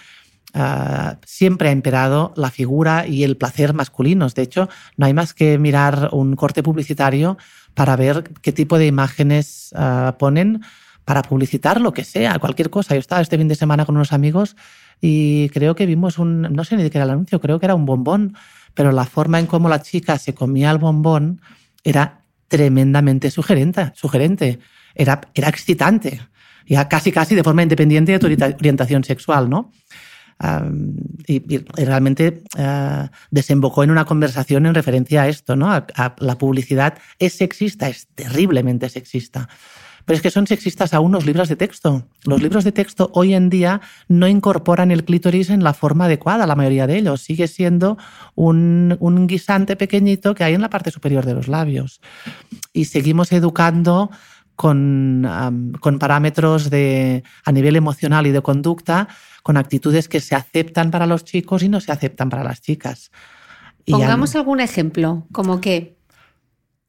[1.24, 4.34] siempre ha imperado la figura y el placer masculinos.
[4.34, 7.36] De hecho, no hay más que mirar un corte publicitario
[7.74, 9.72] para ver qué tipo de imágenes
[10.18, 10.62] ponen
[11.08, 12.92] para publicitar lo que sea, cualquier cosa.
[12.92, 14.56] Yo estaba este fin de semana con unos amigos
[15.00, 17.64] y creo que vimos un, no sé ni de qué era el anuncio, creo que
[17.64, 18.36] era un bombón,
[18.74, 21.40] pero la forma en cómo la chica se comía el bombón
[21.82, 24.58] era tremendamente sugerente, sugerente.
[24.94, 26.20] Era, era excitante,
[26.66, 29.72] ya casi casi de forma independiente de tu orientación sexual, ¿no?
[31.26, 35.86] y, realmente ah, desembocó en una conversación en referencia a esto, ¿no?
[36.18, 39.48] la publicidad es sexista, es terriblemente sexista.
[40.08, 42.08] Pero es que son sexistas aún los libros de texto.
[42.24, 46.46] Los libros de texto hoy en día no incorporan el clítoris en la forma adecuada,
[46.46, 47.20] la mayoría de ellos.
[47.20, 47.98] Sigue siendo
[48.34, 52.00] un, guisante pequeñito que hay en la parte superior de los labios.
[52.72, 54.10] Y seguimos educando
[54.56, 55.28] con,
[55.78, 59.08] con, parámetros de, a nivel emocional y de conducta,
[59.42, 63.10] con actitudes que se aceptan para los chicos y no se aceptan para las chicas.
[63.86, 65.97] Pongamos algún ejemplo, como que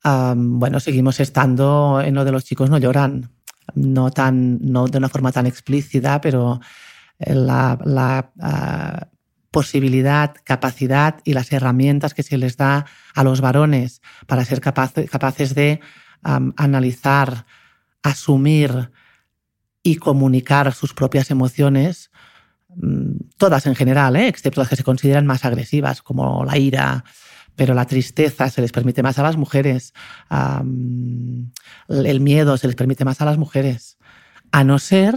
[0.03, 3.31] bueno, seguimos estando en lo de los chicos no lloran,
[3.75, 6.59] no, tan, no de una forma tan explícita, pero
[7.19, 9.07] eh, la, ah,
[9.51, 12.85] posibilidad, capacidad y las herramientas que se les da
[13.15, 15.79] a los varones para ser capaces de
[16.21, 17.45] analizar,
[18.03, 18.91] asumir
[19.81, 22.11] y comunicar sus propias emociones,
[22.75, 24.27] mm, todas en general, ¿eh?
[24.27, 27.03] excepto las que se consideran más agresivas, como la ira,
[27.59, 29.93] pero la tristeza se les permite más a las mujeres,
[31.89, 33.97] el miedo se les permite más a las mujeres,
[34.53, 35.15] a no ser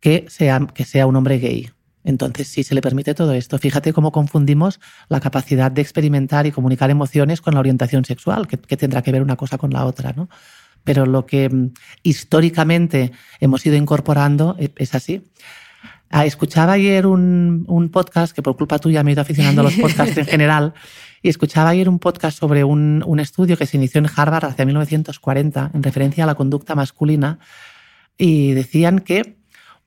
[0.00, 1.68] que sea, que sea un hombre gay.
[2.04, 3.58] Entonces sí se le permite todo esto.
[3.58, 8.56] Fíjate cómo confundimos la capacidad de experimentar y comunicar emociones con la orientación sexual, que,
[8.78, 10.30] tendrá que ver una cosa con la otra, ¿no?
[10.84, 11.50] Pero lo que
[12.02, 15.22] históricamente hemos ido incorporando e, es así.
[16.10, 19.64] Ah, escuchaba ayer un, un, podcast que por culpa tuya me he ido aficionando a
[19.64, 20.72] los podcasts en general
[21.22, 24.64] y escuchaba ayer un podcast sobre un, un, estudio que se inició en Harvard hacia
[24.64, 27.38] 1940 en referencia a la conducta masculina
[28.16, 29.38] y decían que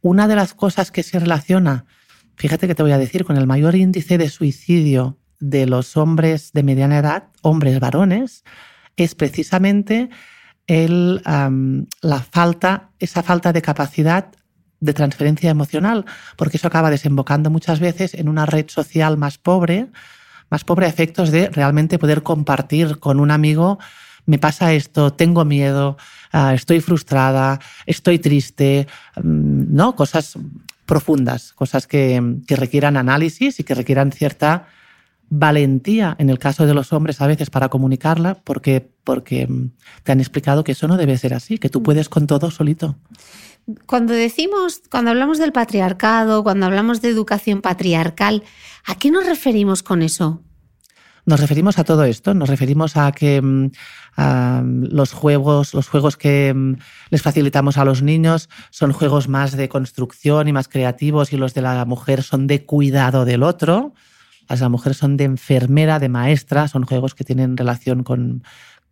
[0.02, 1.86] una de las cosas que se relaciona,
[2.36, 6.52] fíjate que te voy a decir, con el mayor índice de suicidio de los hombres
[6.54, 8.44] de mediana edad, hombres varones,
[8.96, 10.10] es precisamente
[10.68, 14.32] el, la falta, esa falta de capacidad
[14.82, 19.88] de transferencia emocional, porque eso acaba desembocando muchas veces en una red social más pobre,
[20.50, 23.80] más pobre a efectos de realmente poder compartir con un amigo,
[24.26, 25.98] me pasa esto, tengo miedo,
[26.32, 29.96] ah, estoy frustrada, estoy triste, mm, ¿no?
[29.96, 30.38] Cosas
[30.86, 34.68] profundas, cosas que, que requieran análisis y que requieran cierta
[35.34, 39.72] valentía en el caso de los hombres a veces para comunicarla porque, porque mm,
[40.04, 42.98] te han explicado que eso no debe ser así, que tú puedes con todo solito.
[43.86, 48.44] Cuando decimos, cuando hablamos del patriarcado, cuando hablamos de educación patriarcal,
[48.86, 50.42] ¿a qué nos referimos con eso?
[51.26, 53.72] Nos referimos a todo esto, nos referimos a que mm,
[54.90, 56.78] los juegos, los juegos que mm,
[57.12, 61.54] les facilitamos a los niños son juegos más de construcción y más creativos y los
[61.54, 63.94] de la mujer son de cuidado del otro.
[64.50, 68.44] Las de la mujer son de enfermera, de maestra, son juegos que tienen relación con,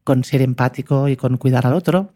[0.04, 2.14] con ser empático y con cuidar al otro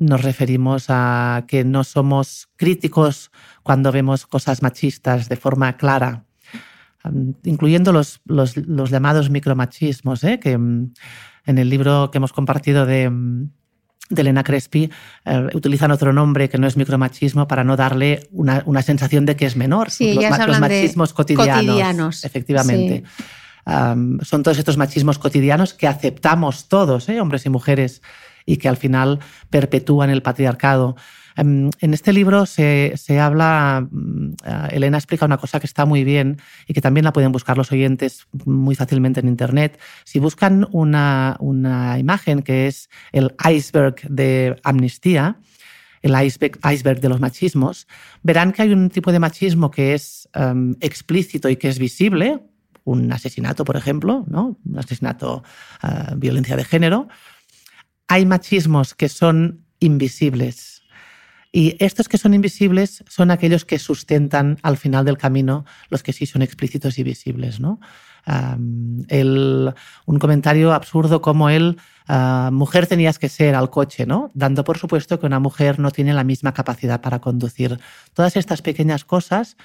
[0.00, 3.30] nos referimos a que no somos críticos
[3.62, 6.24] cuando vemos cosas machistas de forma clara,
[7.44, 8.54] incluyendo los, los,
[8.90, 10.40] llamados micromachismos, ¿eh?
[10.40, 10.92] que mm,
[11.46, 13.50] en el libro que hemos compartido de, mm,
[14.16, 14.90] Elena Crespi
[15.26, 19.44] eh, utilizan otro nombre que no es micromachismo para no darle una, sensación de que
[19.44, 19.90] es menor.
[19.90, 23.04] Sí, los, machismos cotidianos, Efectivamente.
[23.66, 27.20] son todos estos machismos cotidianos que aceptamos todos, ¿eh?
[27.20, 28.00] hombres y mujeres,
[28.46, 29.18] y que al final
[29.50, 30.96] perpetúan el patriarcado.
[31.36, 36.04] Em, en este libro se, habla, mm, eh, Elena explica una cosa que está muy
[36.04, 39.78] bien y que también la pueden buscar los oyentes muy fácilmente en Internet.
[40.04, 41.36] Si buscan una,
[41.98, 45.36] imagen que es el iceberg de amnistía,
[46.02, 47.86] el iceberg, de los machismos,
[48.22, 52.40] verán que hay un tipo de machismo que es em, explícito y que es visible,
[52.84, 54.58] un asesinato, por ejemplo, ¿no?
[54.64, 55.42] un asesinato,
[55.82, 57.08] uh, violencia de género.
[58.10, 60.82] Hay machismos que son invisibles.
[61.52, 66.12] Y estos que son invisibles son aquellos que sustentan al final del camino los que
[66.12, 67.60] sí son explícitos y visibles.
[67.60, 67.78] ¿no?
[68.26, 74.30] un comentario absurdo como el ah, mujer tenías que ser al coche, ¿no?
[74.34, 77.78] Dando por supuesto que una mujer no tiene la misma capacidad para conducir.
[78.12, 79.56] Todas estas pequeñas cosas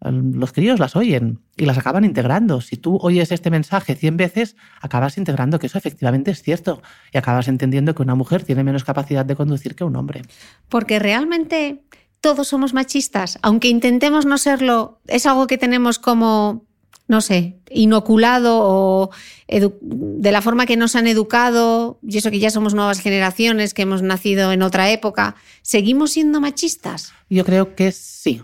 [0.00, 2.60] los críos las oyen y las acaban integrando.
[2.60, 6.82] Si tú oyes este mensaje 100 veces, acabas integrando que eso efectivamente es cierto
[7.12, 10.22] y acabas entendiendo que una mujer tiene menos capacidad de conducir que un hombre.
[10.68, 11.82] Porque realmente
[12.20, 16.68] todos somos machistas, aunque intentemos no serlo, es algo que tenemos como
[17.08, 19.10] no sé, inoculado o
[19.48, 23.82] de la forma que nos han educado, y eso que ya somos nuevas generaciones, que
[23.82, 27.14] hemos nacido en otra época, ¿seguimos siendo machistas?
[27.30, 28.42] Yo creo que sí.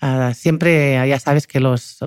[0.00, 1.98] Ah, siempre, ya sabes que los,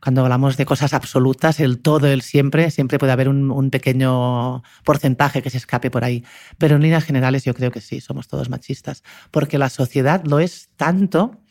[0.00, 4.62] cuando hablamos de cosas absolutas, el todo, el siempre, siempre puede haber un, un, pequeño
[4.84, 6.24] porcentaje que se escape por ahí.
[6.58, 10.40] Pero en líneas generales yo creo que sí, somos todos machistas, porque la sociedad lo
[10.40, 11.42] es tanto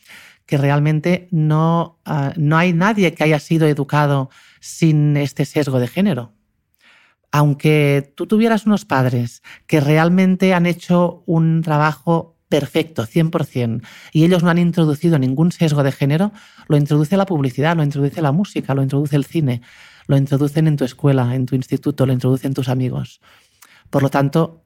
[0.52, 5.88] que realmente no, ah, no hay nadie que haya sido educado sin este sesgo de
[5.88, 6.34] género.
[7.32, 14.44] Aunque tú tuvieras unos padres que realmente han hecho un trabajo perfecto, 100%, y ellos
[14.44, 16.34] no han introducido ningún sesgo de género,
[16.68, 19.62] lo introduce la publicidad, lo introduce la música, lo introduce el cine,
[20.08, 23.22] lo introducen en tu escuela, en tu instituto, lo introducen tus amigos.
[23.90, 24.66] Por lo tanto,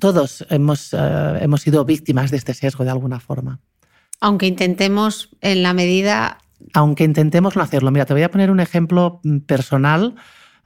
[0.00, 3.60] todos hemos, ah, hemos sido víctimas de este sesgo de alguna forma.
[4.20, 6.38] Aunque intentemos en la medida...
[6.74, 7.92] Aunque intentemos no hacerlo.
[7.92, 10.16] Mira, te voy a poner un ejemplo mm, personal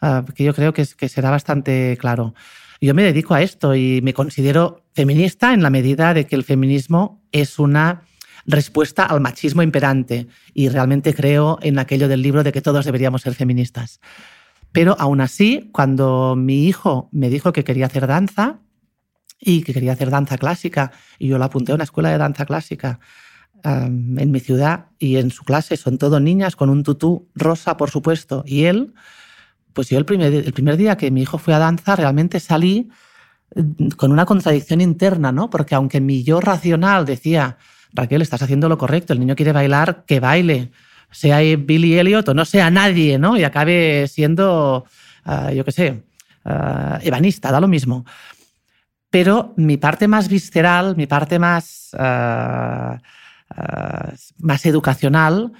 [0.00, 2.34] ah, que yo creo que, que será bastante claro.
[2.80, 6.44] Yo me dedico a esto y me considero feminista en la medida de que el
[6.44, 8.02] feminismo es una
[8.46, 13.22] respuesta al machismo imperante y realmente creo en aquello del libro de que todos deberíamos
[13.22, 14.00] ser feministas.
[14.72, 18.60] Pero aún así, cuando mi hijo me dijo que quería hacer danza
[19.40, 22.46] y que quería hacer danza clásica y yo lo apunté a una escuela de danza
[22.46, 23.00] clásica
[23.64, 27.90] en mi ciudad y en su clase son todo niñas con un tutú rosa, por
[27.90, 28.44] supuesto.
[28.46, 28.94] Y él,
[29.76, 32.88] pues yo el primer, el primer día que mi hijo fue a danza, realmente salí
[33.54, 35.50] mm, con una contradicción interna, ¿no?
[35.50, 37.58] Porque aunque mi yo racional decía,
[37.92, 40.72] Raquel, estás haciendo lo correcto, el niño quiere bailar, que baile,
[41.10, 43.36] sea Billy Elliot o no sea nadie, ¿no?
[43.36, 44.86] Y acabe siendo,
[45.24, 46.04] ah, yo qué sé,
[46.46, 48.06] uh, ebanista, da lo mismo.
[49.10, 51.90] Pero mi parte más visceral, mi parte más...
[51.98, 52.98] Ah,
[54.38, 55.52] más educacional,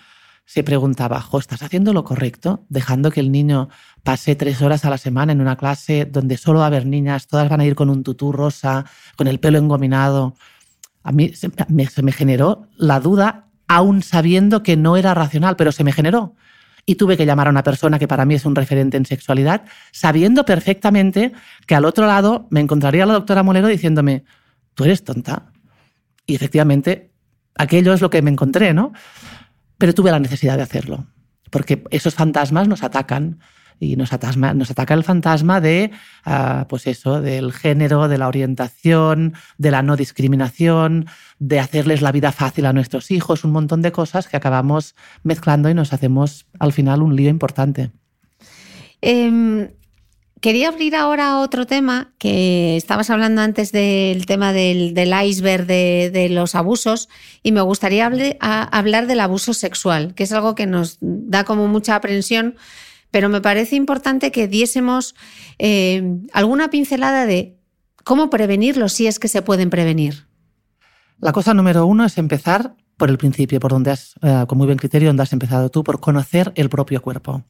[0.47, 2.65] se preguntaba, jo, ¿estás haciendo lo correcto?
[2.69, 3.69] Dejando que el niño
[4.05, 7.27] pase tres horas a la semana en una clase donde solo va a haber niñas,
[7.27, 10.35] todas van a ir con un tutú rosa, con el pelo engominado.
[11.03, 15.57] A mí se me, se me generó la duda, aún sabiendo que no era racional,
[15.57, 16.37] pero se me generó.
[16.87, 19.65] Y tuve que llamar a una persona que para mí es un referente en sexualidad,
[19.91, 21.33] sabiendo perfectamente
[21.67, 24.23] que al otro lado me encontraría la doctora Molero diciéndome,
[24.75, 25.51] tú eres tonta.
[26.25, 27.11] Y efectivamente
[27.57, 28.93] aquello es lo que me encontré, ¿no?
[29.79, 31.07] Pero tuve la necesidad de hacerlo,
[31.51, 33.41] porque esos fantasmas nos atacan
[33.79, 34.11] y nos,
[34.55, 35.91] nos ataca el fantasma de,
[36.25, 41.07] ah, pues eso, del género, de la orientación, de la no discriminación,
[41.39, 45.69] de hacerles la vida fácil a nuestros hijos, un montón de cosas que acabamos mezclando
[45.69, 47.93] y nos hacemos al final un lío importante.
[49.03, 49.69] Em,
[50.41, 54.95] Quería abrir ahora otro tema, que estabas hablando antes del tema del,
[55.25, 57.09] iceberg de, los abusos,
[57.43, 61.97] y me gustaría hablar del abuso sexual, que es algo que nos da como mucha
[61.97, 62.57] aprensión,
[63.11, 65.15] pero me parece importante que diésemos
[65.59, 67.57] eh, alguna pincelada de
[68.05, 70.27] cómo prevenirlo si es que se pueden prevenir.
[71.19, 74.67] La cosa número uno es empezar por el principio, por donde has, eh, con muy
[74.67, 77.43] buen criterio, donde has empezado tú, por conocer el propio cuerpo.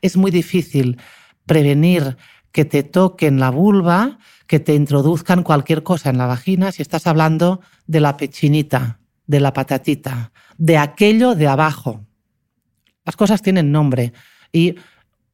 [0.00, 0.98] Es muy difícil
[1.46, 2.16] prevenir
[2.52, 7.06] que te toquen la vulva, que te introduzcan cualquier cosa en la vagina si estás
[7.06, 12.04] hablando de la pechinita, de la patatita, de aquello de abajo.
[13.04, 14.12] Las cosas tienen nombre
[14.52, 14.76] y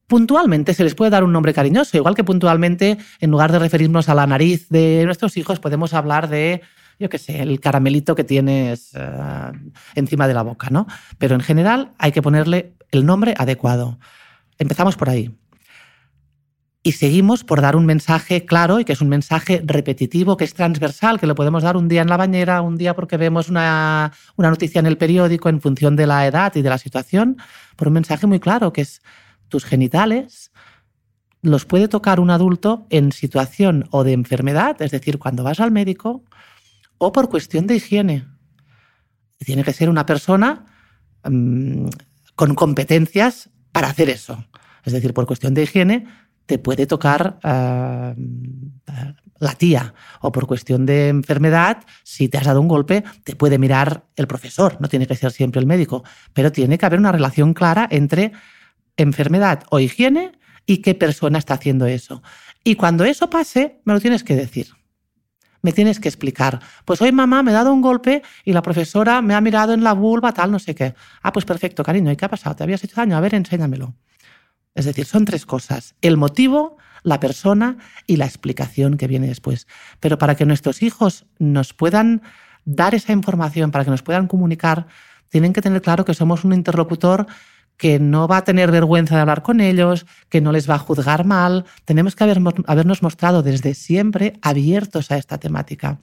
[0.07, 4.09] puntualmente se les puede dar un nombre cariñoso, igual que puntualmente, en lugar de referirnos
[4.09, 6.63] a la nariz de nuestros hijos, podemos hablar de,
[6.99, 9.53] yo qué sé, el caramelito que tienes eh,
[9.97, 10.87] encima de la boca, ¿no?
[11.19, 13.99] Pero en general hay que ponerle el nombre adecuado.
[14.59, 15.35] Empezamos por ahí
[16.83, 20.55] y seguimos por dar un mensaje claro y que es un mensaje repetitivo, que es
[20.55, 24.13] transversal, que lo podemos dar un día en la bañera, un día porque vemos una,
[24.37, 27.37] una noticia en el periódico en función de la edad y de la situación,
[27.77, 29.03] por un mensaje muy claro, que es
[29.49, 30.51] tus genitales
[31.43, 35.71] los puede tocar un adulto en situación o de enfermedad, es decir, cuando vas al
[35.71, 36.25] médico,
[36.99, 38.27] o por cuestión de higiene.
[39.39, 40.67] Tiene que ser una persona
[41.25, 41.87] mm,
[42.35, 44.45] con competencias para hacer eso.
[44.85, 46.07] Es decir, por cuestión de higiene,
[46.49, 48.15] te puede tocar ah,
[49.39, 53.59] la tía o por cuestión de enfermedad, si te has dado un golpe, te puede
[53.59, 57.13] mirar el profesor, no tiene que ser siempre el médico, pero tiene que haber una
[57.13, 58.33] relación clara entre
[58.97, 60.33] enfermedad o higiene
[60.65, 62.23] y qué persona está haciendo eso.
[62.65, 64.69] Y cuando eso pase, me lo tienes que decir.
[65.61, 66.61] Me tienes que explicar.
[66.87, 69.85] Pues hoy mamá me ha dado un golpe y la profesora me ha mirado en
[69.85, 70.95] la vulva, tal, no sé qué.
[71.23, 72.11] Ah, pues perfecto, cariño.
[72.11, 72.57] ¿Y qué ha pasado?
[72.57, 73.17] ¿Te habías hecho daño?
[73.17, 73.95] A ver, enséñamelo.
[74.79, 75.97] Es decir, son tres cosas.
[76.03, 79.67] El motivo, la persona y la explicación que viene después.
[79.99, 82.23] Pero para que nuestros hijos nos puedan
[82.65, 84.87] dar esa información, para que nos puedan comunicar,
[85.31, 87.27] tienen que tener claro que somos un interlocutor
[87.77, 90.79] que no va a tener vergüenza de hablar con ellos, que no les va a
[90.79, 91.65] juzgar mal.
[91.85, 95.99] Tenemos que habernos mostrado desde siempre abiertos a esta temática.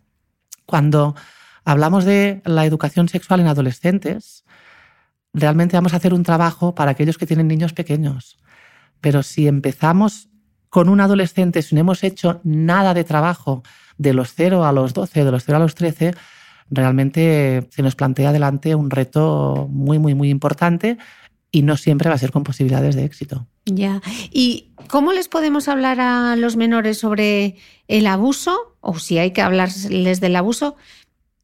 [0.66, 1.16] Cuando
[1.64, 4.44] hablamos de la educación sexual en adolescentes,
[5.34, 8.38] realmente vamos a hacer un trabajo para aquellos que tienen niños pequeños.
[9.02, 10.30] Pero si empezamos
[10.70, 13.64] con un adolescente, si no hemos hecho nada de trabajo
[13.98, 16.14] de los 0 a los 12, de los 0 a los 13,
[16.70, 20.98] realmente se nos plantea delante un reto muy, muy, muy importante
[21.52, 23.48] y no siempre va a ser con posibilidades de éxito.
[23.66, 24.02] Ya.
[24.32, 27.56] ¿Y cómo les podemos hablar a los menores sobre
[27.88, 30.76] el abuso o si hay que hablarles del abuso?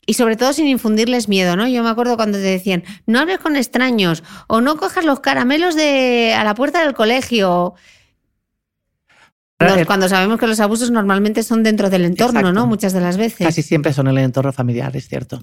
[0.06, 1.68] Y sobre todo sin infundirles miedo, ¿no?
[1.68, 5.76] Yo me acuerdo cuando te decían, no hables con extraños o no cojas los caramelos
[5.76, 7.76] de a la puerta del colegio.
[9.60, 12.66] Eh, cuando sabemos que los abusos normalmente son dentro del entorno, ¿no?
[12.66, 13.46] Muchas de las veces.
[13.46, 15.42] Casi siempre son en el entorno familiar, es cierto.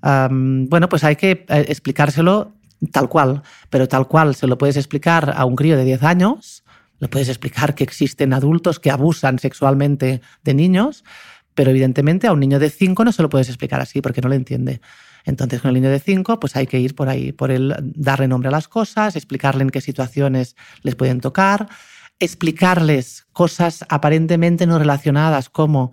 [0.00, 2.52] bueno, pues hay que eh, explicárselo
[2.92, 6.62] tal cual, pero tal cual se lo puedes explicar a un crío de 10 años,
[7.00, 11.04] le puedes explicar que existen adultos que abusan sexualmente de niños,
[11.58, 14.28] pero evidentemente a un niño de 5 no se lo puedes explicar así porque no
[14.28, 14.80] lo entiende.
[15.24, 18.28] Entonces, con el niño de 5, pues hay que ir por ahí, por el darle
[18.28, 21.68] nombre a las cosas, explicarle en qué situaciones les pueden tocar,
[22.20, 25.90] explicarles cosas aparentemente no relacionadas como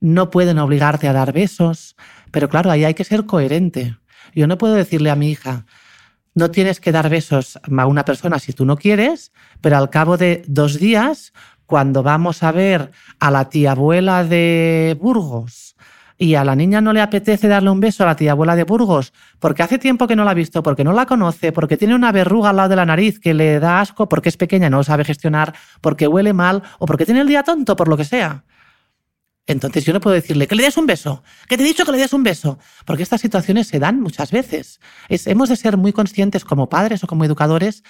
[0.00, 1.94] no pueden obligarte a dar besos,
[2.32, 3.96] pero claro, ahí hay que ser coherente.
[4.34, 5.64] Yo no puedo decirle a mi hija,
[6.34, 10.16] no tienes que dar besos a una persona si tú no quieres, pero al cabo
[10.16, 11.32] de dos días,
[11.66, 15.74] cuando vamos a ver a la tía abuela de Burgos,
[16.16, 18.64] y a la niña no le apetece darle un beso a la tía abuela de
[18.64, 21.94] Burgos porque hace tiempo que no la ha visto, porque no la conoce, porque tiene
[21.94, 24.78] una verruga al lado de la nariz que le da asco, porque es pequeña no
[24.78, 28.04] lo sabe gestionar, porque huele mal o porque tiene el día tonto, por lo que
[28.04, 28.44] sea.
[29.46, 31.92] Entonces yo no puedo decirle que le des un beso, que te he dicho que
[31.92, 34.80] le des un beso, porque estas situaciones se dan muchas veces.
[35.08, 37.82] hemos de ser muy conscientes como padres o como educadores,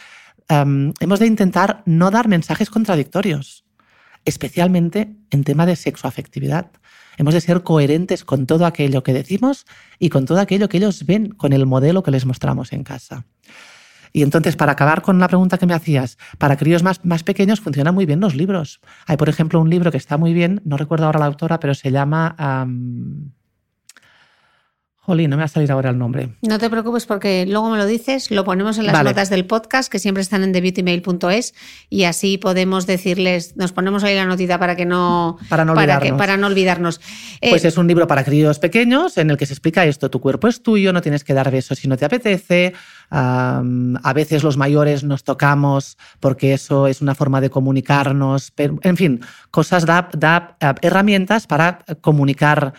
[0.49, 3.64] hemos de intentar no dar mensajes contradictorios,
[4.25, 6.71] especialmente en tema de sexoafectividad.
[7.17, 9.67] Hemos de ser coherentes con todo aquello que decimos
[9.99, 13.27] y con todo aquello que ellos ven con el modelo que les mostramos en casa.
[14.13, 17.61] Y entonces, para acabar con la pregunta que me hacías, para críos más, más pequeños
[17.61, 18.81] funcionan muy bien los libros.
[19.07, 21.75] Hay, por ejemplo, un libro que está muy bien, no recuerdo ahora la autora, pero
[21.75, 22.37] se llama...
[25.07, 26.31] Jolín, no me va a salir ahora el nombre.
[26.41, 29.93] No te preocupes porque luego me lo dices, lo ponemos en las notas del podcast
[29.93, 31.55] que siempre están en thebeautymail.es
[31.91, 36.19] y así podemos decirles, nos ponemos ahí la notita para que no para no olvidarnos.
[36.19, 37.01] Para, no olvidarnos.
[37.43, 40.21] pues eh, es un libro para críos pequeños en el que se explica esto, tu
[40.21, 42.73] cuerpo es tuyo, no tienes que dar besos si no te apetece,
[43.17, 48.97] a veces los mayores nos tocamos porque eso es una forma de comunicarnos, pero, en
[48.97, 50.09] fin, cosas da,
[50.61, 52.75] eh, herramientas para comunicar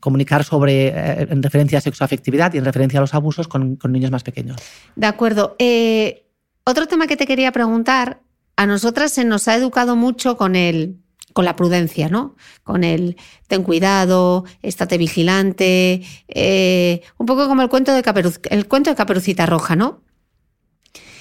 [0.00, 4.10] comunicar sobre, eh, en referencia a sexoafectividad y en referencia a los abusos con, niños
[4.10, 4.56] más pequeños.
[4.96, 5.54] De acuerdo.
[5.58, 6.24] Eh,
[6.64, 8.22] otro tema que te quería preguntar,
[8.56, 11.03] a nosotras se nos ha educado mucho con el
[11.34, 12.36] con la prudencia, ¿no?
[12.62, 13.18] Con el
[13.48, 18.02] ten cuidado, estate vigilante, eh, un poco como el cuento de
[18.50, 20.00] el cuento de Caperucita Roja, ¿no?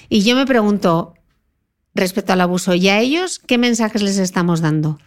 [0.07, 1.15] Y yo me pregunto,
[1.95, 4.99] respecto al abuso, ¿y a ellos qué mensajes les estamos dando?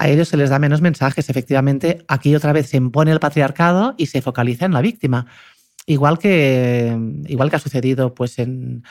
[0.00, 1.28] a ellos se les da menos mensajes.
[1.28, 5.26] Efectivamente, aquí otra vez se impone el patriarcado y se focaliza en la víctima.
[5.90, 8.84] Igual que, igual que ha sucedido pues, en,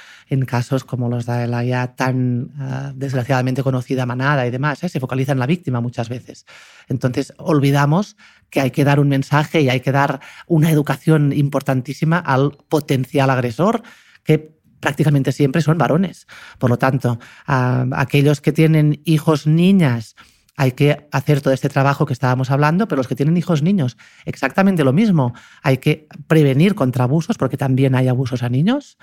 [0.46, 4.90] casos como los de la ya tan ah, desgraciadamente conocida manada y demás, ¿eh?
[4.90, 6.46] se focaliza en la víctima muchas veces.
[6.90, 8.18] Entonces, olvidamos
[8.50, 13.30] que hay que dar un mensaje y hay que dar una educación importantísima al potencial
[13.30, 13.82] agresor,
[14.26, 16.28] que prácticamente siempre son varones.
[16.58, 20.18] Por lo tanto, aquellos que tienen hijos niñas,
[20.60, 23.96] hay que hacer todo este trabajo que estábamos hablando, pero los que tienen hijos niños,
[24.26, 25.34] exactamente lo mismo.
[25.64, 28.98] Hay que prevenir contra abusos, porque también hay abusos a niños.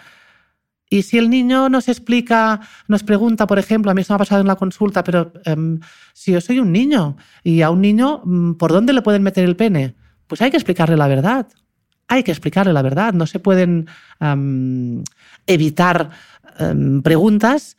[0.90, 4.18] Y si el niño nos explica, nos pregunta, por ejemplo, a mí esto me ha
[4.18, 5.80] pasado en la consulta, pero em,
[6.12, 9.42] si yo soy un niño y a un niño, mm, ¿por dónde le pueden meter
[9.42, 9.94] el pene?
[10.26, 11.46] Pues hay que explicarle la verdad.
[12.06, 13.14] Hay que explicarle la verdad.
[13.14, 13.88] No se pueden
[14.20, 15.02] em,
[15.46, 16.10] evitar
[16.58, 17.78] em, preguntas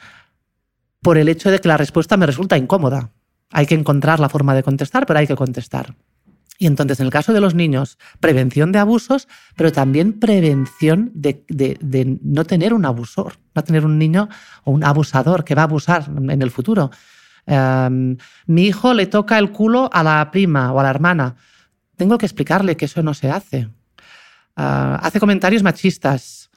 [1.04, 3.12] por el hecho de que la respuesta me resulta incómoda.
[3.52, 5.96] Hay que encontrar la forma de contestar, pero hay que contestar.
[6.60, 11.46] Y entonces, en el caso de los niños, prevención de abusos, pero también prevención de,
[12.24, 14.28] no tener un abusor, no tener un niño
[14.64, 16.90] o un abusador que va a abusar en el futuro.
[17.46, 18.18] Em,
[18.48, 21.36] mi hijo le toca el culo a la prima o a la hermana.
[21.96, 23.70] Tengo que explicarle que eso no se hace.
[24.56, 26.50] Ah, hace comentarios machistas.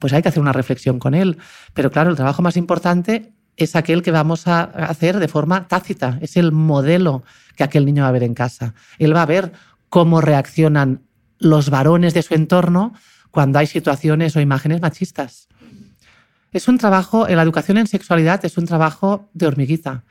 [0.00, 1.38] Pues hay que hacer una reflexión con él.
[1.72, 6.18] Pero claro, el trabajo más importante es aquel que vamos a hacer de forma tácita,
[6.20, 7.22] es el modelo
[7.56, 8.74] que aquel niño va a ver en casa.
[8.98, 9.52] Él va a ver
[9.88, 11.02] cómo reaccionan
[11.38, 12.94] los varones de su entorno
[13.30, 15.48] cuando hay situaciones o imágenes machistas.
[16.52, 20.04] Es un trabajo, la educación en sexualidad es un trabajo de hormiguita.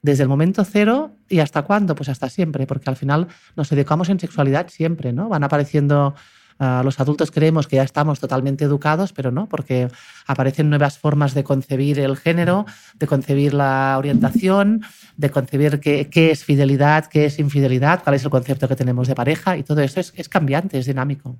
[0.00, 3.26] Desde el momento cero y hasta cuándo, pues hasta siempre, porque al final
[3.56, 5.28] nos educamos en sexualidad siempre, ¿no?
[5.28, 6.14] Van apareciendo
[6.58, 9.88] los adultos creemos que ya estamos totalmente educados, pero no, porque
[10.26, 14.82] aparecen nuevas formas de concebir el género, de concebir la orientación,
[15.16, 19.14] de concebir qué, es fidelidad, qué es infidelidad, cuál es el concepto que tenemos de
[19.14, 21.38] pareja, y todo eso es, es cambiante, es dinámico.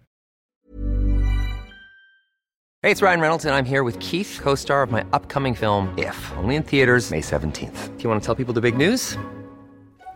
[2.81, 6.15] Hey, it's Ryan Reynolds, and I'm here with Keith, co-star of my upcoming film, If,
[6.37, 7.97] only in theaters May 17th.
[7.97, 9.19] Do you want to tell people the big news?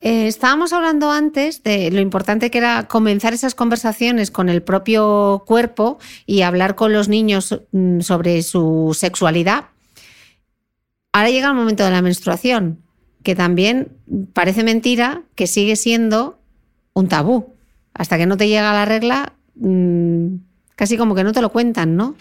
[0.00, 5.42] Eh, estábamos hablando antes de lo importante que era comenzar esas conversaciones con el propio
[5.44, 9.66] cuerpo y hablar con los niños mm, sobre su sexualidad.
[11.12, 12.80] Ahora llega el momento de la menstruación,
[13.24, 13.96] que también
[14.34, 16.38] parece mentira que sigue siendo
[16.92, 17.54] un tabú.
[17.92, 20.36] Hasta que no te llega la regla, mm,
[20.76, 22.14] casi como que no te lo cuentan, ¿no?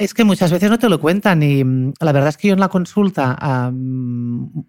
[0.00, 2.54] Es que muchas veces no te lo cuentan y mm, la verdad es que yo
[2.54, 3.36] en la consulta,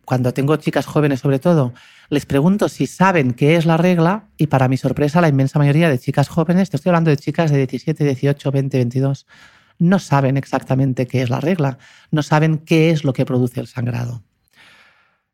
[0.04, 1.74] cuando tengo chicas jóvenes sobre todo,
[2.10, 5.90] les pregunto si saben qué es la regla y para mi sorpresa la inmensa mayoría
[5.90, 9.26] de chicas jóvenes, te estoy hablando de chicas de 17, 18, 20, 22,
[9.80, 11.78] no saben exactamente qué es la regla,
[12.12, 14.24] no saben qué es lo que produce el sangrado.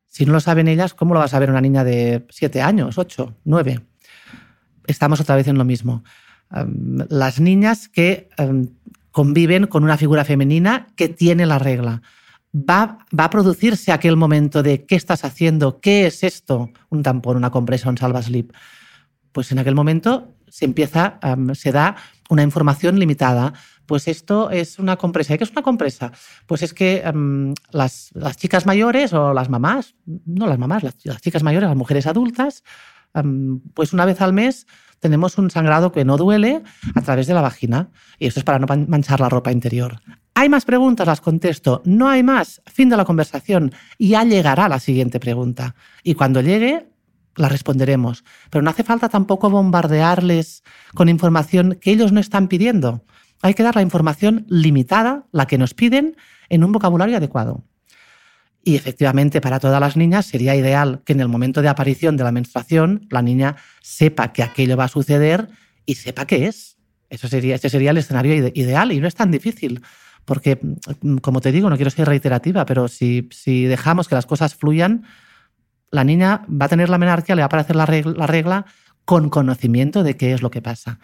[0.05, 2.99] Si no lo saben ellas, ¿cómo lo va a saber una niña de 7 años,
[2.99, 3.79] 8, 9?
[4.85, 6.03] Estamos otra vez en lo mismo.
[7.09, 8.29] las niñas que
[9.17, 12.03] conviven con una figura femenina que tiene la regla.
[12.53, 15.79] Va, va, a producirse aquel momento de ¿qué estás haciendo?
[15.79, 16.69] ¿Qué es esto?
[16.89, 18.51] Un tampón, una compresa, un salvaslip.
[19.31, 21.19] Pues en aquel momento se empieza,
[21.55, 21.95] se da
[22.29, 23.53] una información limitada.
[23.87, 25.35] Pues esto es una compresa.
[25.35, 26.11] ¿Qué es una compresa?
[26.45, 27.01] Pues es que
[27.71, 31.77] las, las, chicas mayores o las mamás, no las mamás, las, las chicas mayores, las
[31.77, 32.63] mujeres adultas,
[33.73, 34.67] pues una vez al mes
[34.99, 36.63] tenemos un sangrado que no duele
[36.95, 37.89] a través de la vagina.
[38.19, 40.01] Y eso es para no manchar la ropa interior.
[40.33, 41.07] ¿Hay más preguntas?
[41.07, 41.81] Las contesto.
[41.85, 42.61] No hay más.
[42.65, 43.71] Fin de la conversación.
[43.99, 45.75] Ya llegará la siguiente pregunta.
[46.03, 46.89] Y cuando llegue,
[47.35, 48.23] la responderemos.
[48.49, 53.03] Pero no hace falta tampoco bombardearles con información que ellos no están pidiendo.
[53.41, 56.17] Hay que dar la información limitada, la que nos piden,
[56.49, 57.63] en un vocabulario adecuado.
[58.63, 62.23] Y efectivamente, para todas las niñas sería ideal que en el momento de aparición de
[62.23, 65.49] la menstruación la niña sepa que aquello va a suceder
[65.85, 66.77] y sepa qué es.
[67.09, 69.81] Eso sería, ese sería el escenario ideal y no es tan difícil.
[70.25, 70.59] Porque,
[71.01, 74.55] mm, como te digo, no quiero ser reiterativa, pero si, si dejamos que las cosas
[74.55, 75.05] fluyan,
[75.89, 78.65] la niña va a tener la menarquia, le va a aparecer la regla, la regla
[79.05, 80.99] con conocimiento de qué es lo que pasa.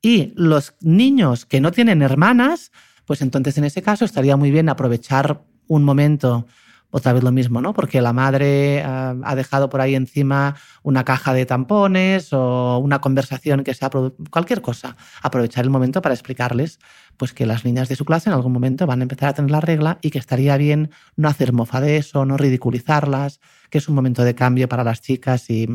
[0.00, 2.72] Y los niños que no tienen hermanas,
[3.04, 6.46] pues entonces en ese caso estaría muy bien aprovechar un momento
[6.90, 7.74] otra vez lo mismo, ¿no?
[7.74, 13.00] Porque la madre ah, ha dejado por ahí encima una caja de tampones o una
[13.00, 13.90] conversación que sea
[14.30, 14.96] cualquier cosa.
[15.22, 16.78] Aprovechar el momento para explicarles
[17.18, 19.50] pues que las niñas de su clase en algún momento van a empezar a tener
[19.50, 23.88] la regla y que estaría bien no hacer mofa de eso, no ridiculizarlas, que es
[23.88, 25.68] un momento de cambio para las chicas y,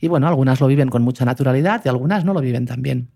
[0.00, 3.10] y bueno, algunas lo viven con mucha naturalidad y algunas no lo viven tan bien.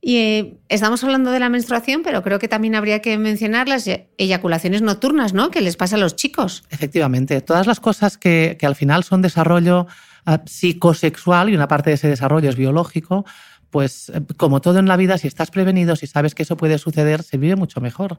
[0.00, 3.88] Y eh, estamos hablando de la menstruación, pero creo que también habría que mencionar las
[4.16, 5.50] eyaculaciones nocturnas, ¿no?
[5.50, 6.64] Que les pasa a los chicos.
[6.70, 9.86] Efectivamente, todas las cosas que, que al final son desarrollo
[10.26, 13.26] uh, psicosexual y una parte de ese desarrollo es biológico,
[13.70, 16.78] pues eh, como todo en la vida, si estás prevenido, si sabes que eso puede
[16.78, 18.18] suceder, se vive mucho mejor.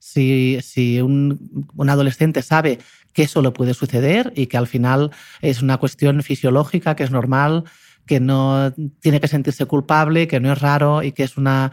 [0.00, 2.78] Si, un adolescente sabe
[3.12, 7.10] que eso le puede suceder y que al final es una cuestión fisiológica, que es
[7.10, 7.64] normal,
[8.06, 11.72] que no tiene que sentirse culpable, que no es raro y que es una...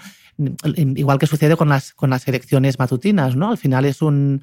[0.66, 3.52] Igual que sucede con las, con las elecciones matutinas, ¿no?
[3.52, 4.42] Al final es un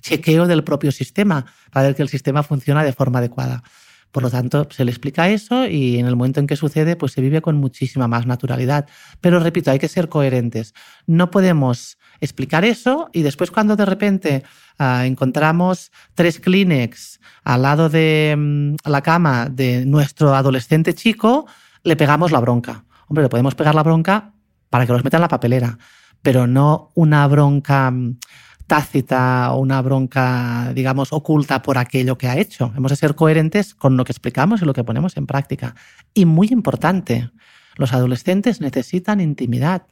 [0.00, 3.62] chequeo del propio sistema para ver que el sistema funciona de forma adecuada.
[4.16, 7.12] Por lo tanto, se le explica eso y en el momento en que sucede, pues
[7.12, 8.86] se vive con muchísima más naturalidad.
[9.20, 10.72] Pero repito, hay que ser coherentes.
[11.06, 14.42] No podemos explicar eso y después cuando de repente
[14.78, 21.46] ah, encontramos tres Kleenex al lado de mm, la cama de nuestro adolescente chico,
[21.82, 22.86] le pegamos la bronca.
[23.08, 24.32] Hombre, le podemos pegar la bronca
[24.70, 25.76] para que los meta en la papelera,
[26.22, 28.16] pero no una bronca mm,
[28.66, 32.72] tácita o una bronca, digamos, oculta por aquello que ha hecho.
[32.76, 35.74] Hemos de ser coherentes con lo que explicamos y lo que ponemos en práctica.
[36.14, 37.30] Y muy importante,
[37.76, 39.86] los adolescentes necesitan intimidad.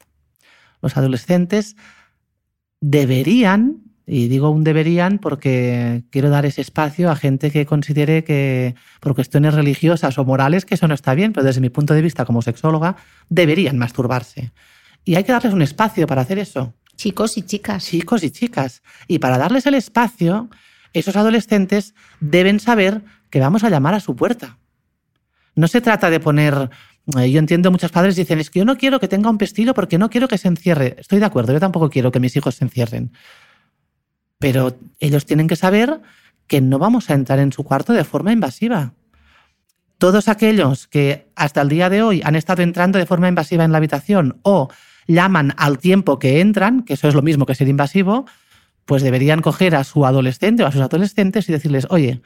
[0.82, 1.76] Los adolescentes
[2.80, 8.74] deberían, y digo un deberían porque quiero dar ese espacio a gente que considere que
[9.00, 12.02] por cuestiones religiosas o morales que eso no está bien, pero desde mi punto de
[12.02, 12.96] vista como sexóloga,
[13.28, 14.52] deberían masturbarse.
[15.04, 16.74] Y hay que darles un espacio para hacer eso.
[16.96, 17.86] Chicos y chicas.
[17.86, 18.82] Chicos y chicas.
[19.08, 20.48] Y para darles el espacio,
[20.92, 24.58] esos adolescentes deben saber que vamos a llamar a su puerta.
[25.56, 26.70] No se trata de poner
[27.18, 29.74] eh, yo entiendo muchos padres dicen, es que yo no quiero que tenga un vestido
[29.74, 30.96] porque no quiero que se encierre.
[30.98, 33.12] Estoy de acuerdo, yo tampoco quiero que mis hijos se encierren.
[34.38, 36.00] Pero ellos tienen que saber
[36.46, 38.94] que no vamos a entrar en su cuarto de forma invasiva.
[39.98, 43.72] Todos aquellos que hasta el día de hoy han estado entrando de forma invasiva en
[43.72, 44.68] la habitación o
[45.06, 48.26] llaman al tiempo que entran, que eso es lo mismo que ser invasivo,
[48.84, 52.22] pues deberían coger a su adolescente o a sus adolescentes y decirles, oye,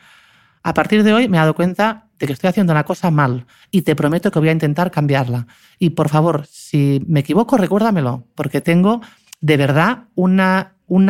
[0.63, 3.47] a partir de hoy me he dado cuenta de que estoy haciendo una cosa mal
[3.71, 5.47] y te prometo que voy a intentar cambiarla.
[5.79, 9.01] Y por favor, si me equivoco, recuérdamelo, porque tengo
[9.41, 10.41] de verdad un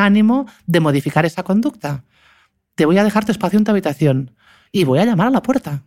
[0.01, 2.05] ánimo de modificar esa conducta.
[2.75, 4.35] Te voy a dejar tu espacio en tu habitación
[4.71, 5.83] y voy a llamar a la puerta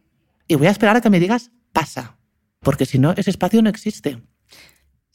[0.47, 2.17] y voy a esperar a que me digas pasa,
[2.61, 4.21] porque si no, ese espacio no existe.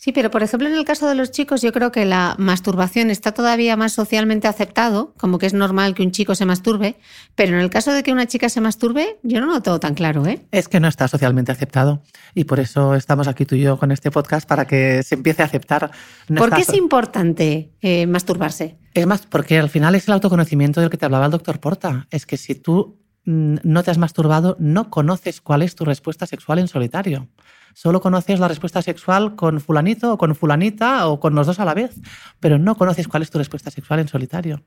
[0.07, 3.11] Sí, pero por ejemplo en el caso de los chicos yo creo que la masturbación
[3.11, 6.95] está todavía más socialmente aceptado, como que es normal que un chico se masturbe,
[7.35, 9.95] pero en el caso de que una chica se masturbe yo no lo tengo tan
[9.95, 10.25] claro.
[10.25, 10.47] ¿eh?
[10.53, 12.05] Es que no está socialmente aceptado
[12.37, 15.43] y por eso estamos aquí tú y yo con este podcast para que se empiece
[15.43, 15.91] a aceptar.
[16.29, 18.77] ¿Por qué es importante eh, masturbarse?
[18.95, 22.07] Es más, porque al final es el autoconocimiento del que te hablaba el doctor Porta.
[22.13, 22.97] Es que si tú
[23.27, 27.29] no te has masturbado, no conoces cuál es tu respuesta sexual en solitario
[27.77, 31.66] solo conoces la respuesta sexual con fulanito o con fulanita o con los dos a
[31.66, 32.01] la vez,
[32.41, 34.64] pero no conoces cuál es tu respuesta sexual en solitario.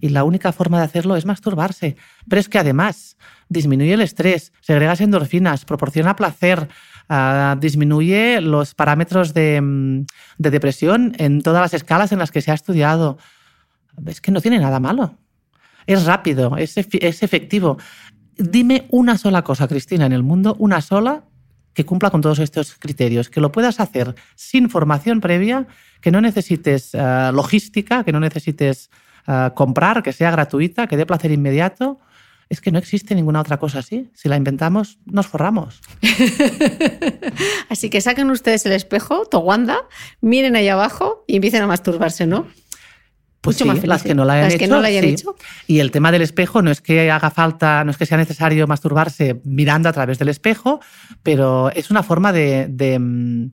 [0.00, 1.96] Y la única forma de hacerlo es masturbarse.
[2.28, 3.16] Pero es que además
[3.48, 6.68] disminuye el estrés, segregas endorfinas, proporciona placer,
[7.08, 10.02] ah, disminuye los parámetros mm,
[10.38, 13.18] de, depresión en todas las escalas en las que se ha estudiado.
[14.06, 15.18] Es que no tiene nada malo.
[15.86, 17.78] Es rápido, es, efectivo.
[18.36, 21.24] Dime una sola cosa, Cristina, en el mundo, una sola
[21.74, 25.66] que cumpla con todos estos criterios, que lo puedas hacer sin formación previa,
[26.00, 28.90] que no necesites eh, logística, que no necesites
[29.26, 32.00] eh, comprar, que sea gratuita, que dé placer inmediato.
[32.48, 34.10] Es que no existe ninguna otra cosa así.
[34.12, 35.80] Si la inventamos, nos forramos.
[37.68, 39.86] así que saquen ustedes el espejo, Towanda,
[40.20, 42.48] miren ahí abajo y empiecen a masturbarse, ¿no?
[43.40, 45.34] Pues sí, las que no la hayan, hecho,
[45.66, 48.66] Y el tema del espejo no es que haga falta, no es que sea necesario
[48.66, 50.80] masturbarse mirando a través del espejo,
[51.22, 53.50] pero es una forma de, de, mm,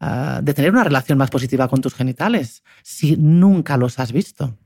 [0.00, 4.58] ah, tener una relación más positiva con tus genitales, si nunca los has visto.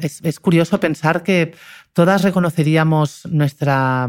[0.00, 1.54] es, es, curioso pensar que
[1.92, 4.08] todas reconoceríamos nuestra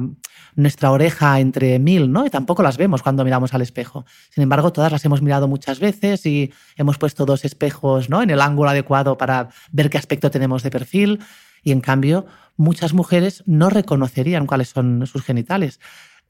[0.55, 2.25] nuestra oreja entre mil, ¿no?
[2.25, 4.05] Y tampoco las vemos cuando miramos al espejo.
[4.29, 8.21] Sin embargo, todas las hemos mirado muchas veces y hemos puesto dos espejos, ¿no?
[8.21, 11.19] En el ángulo adecuado para ver qué aspecto tenemos de perfil.
[11.63, 12.25] Y en cambio,
[12.57, 15.79] muchas mujeres no reconocerían cuáles son sus genitales.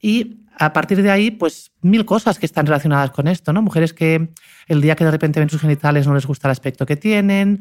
[0.00, 3.62] Y a partir de ahí, pues mil cosas que están relacionadas con esto, ¿no?
[3.62, 4.32] Mujeres que
[4.66, 7.60] el día que de repente ven sus genitales no les gusta el aspecto que tienen,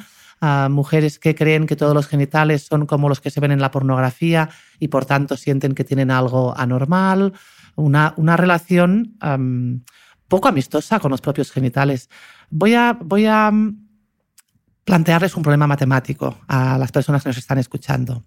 [0.69, 3.71] mujeres que creen que todos los genitales son como los que se ven en la
[3.71, 7.33] pornografía y por tanto sienten que tienen algo anormal,
[7.75, 9.17] una, una relación
[10.27, 12.09] poco amistosa con los propios genitales.
[12.49, 13.85] Voy a, voy a mm,
[14.83, 18.23] plantearles un problema matemático a las personas que nos están escuchando.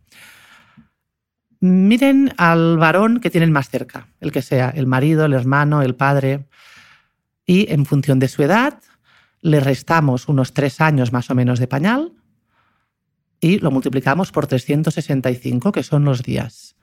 [1.60, 5.96] Miren al varón que tienen más cerca, el que sea, el marido, el hermano, el
[5.96, 6.46] padre,
[7.44, 8.78] y en función de su edad,
[9.40, 12.12] le restamos unos tres años más o menos de pañal
[13.40, 16.76] y lo multiplicamos por 365, que son los días.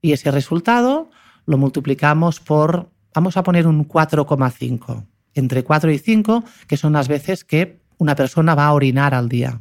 [0.00, 1.10] Y ese resultado
[1.46, 7.08] lo multiplicamos por, vamos a poner un 4,5, entre 4 y 5, que son las
[7.08, 9.60] veces que una persona va a orinar al día.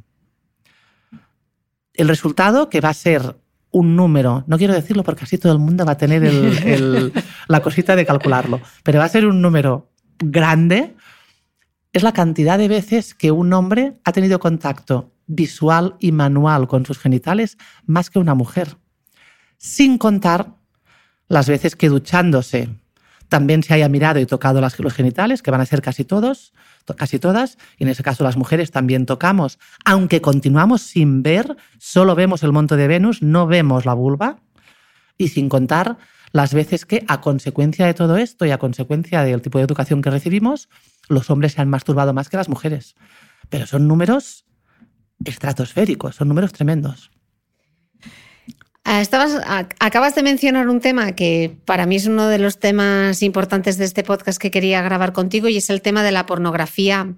[1.94, 3.36] El resultado, que va a ser
[3.72, 6.24] un número, no quiero decirlo porque así todo el mundo va a tener
[7.48, 10.96] la cosita de calcularlo, pero va a ser un número grande,
[11.94, 16.86] es la cantidad de veces que un hombre ha tenido contacto visual y manual con
[16.86, 18.78] sus genitales más que una mujer.
[19.58, 20.56] Sin contar
[21.28, 22.70] las veces que duchándose
[23.28, 26.52] también se haya mirado y tocado las, los genitales, que van a ser casi todos,
[26.98, 32.16] casi todas, y en ese caso las mujeres también tocamos, aunque continuamos sin ver, solo
[32.16, 34.40] vemos el monte de Venus, no vemos la vulva,
[35.18, 35.98] y sin contar
[36.32, 40.02] las veces que a consecuencia de todo esto y a consecuencia del tipo de educación
[40.02, 40.70] que recibimos,
[41.10, 42.96] los hombres se han masturbado más que las mujeres.
[43.50, 44.46] Pero son números
[45.26, 47.12] estratosféricos, son números tremendos.
[48.86, 49.40] Ah, estabas,
[49.80, 53.86] acabas de mencionar un tema que para mí es uno de los temas importantes de
[53.86, 57.14] este podcast que quería grabar contigo y es el tema de la pornografía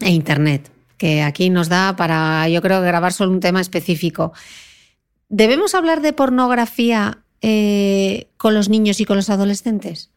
[0.00, 4.32] e Internet, que aquí nos da para, yo creo, grabar solo un tema específico.
[5.28, 10.13] ¿Debemos hablar de pornografía eh, con los niños y con los adolescentes?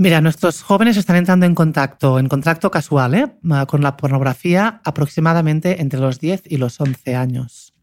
[0.00, 3.26] Mira, nuestros jóvenes están entrando en contacto, en contacto casual, ¿eh?
[3.68, 7.74] con la pornografía aproximadamente entre los 10 y los 11 años.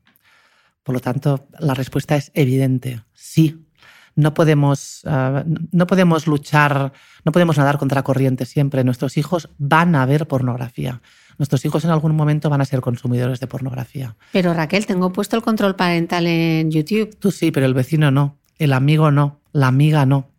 [0.82, 3.68] Por lo tanto, la respuesta es evidente, sí.
[4.16, 6.92] No podemos, ah, no podemos luchar,
[7.24, 8.84] no podemos nadar contra corriente siempre.
[8.84, 11.04] Nuestros hijos van a ver pornografía.
[11.38, 14.16] Nuestros hijos en algún momento van a ser consumidores de pornografía.
[14.32, 17.16] Pero Raquel, tengo puesto el control parental en YouTube.
[17.20, 20.32] Tú sí, pero el vecino no, el amigo no, la amiga no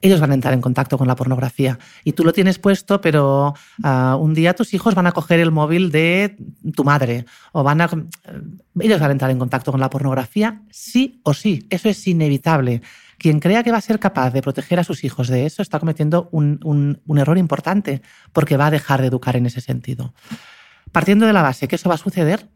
[0.00, 1.78] ellos van a entrar en contacto con la pornografía.
[2.04, 5.50] Y tú lo tienes puesto, pero ah, un día tus hijos van a coger el
[5.50, 6.36] móvil de
[6.74, 7.90] tu madre o van a...
[8.80, 11.66] Ellos van a entrar en contacto con la pornografía sí o sí.
[11.70, 12.82] Eso es inevitable.
[13.18, 15.78] Quien crea que va a ser capaz de proteger a sus hijos de eso está
[15.78, 16.58] cometiendo un,
[17.06, 18.02] un error importante
[18.32, 20.12] porque va a dejar de educar en ese sentido.
[20.92, 22.48] Partiendo de la base que eso va a suceder,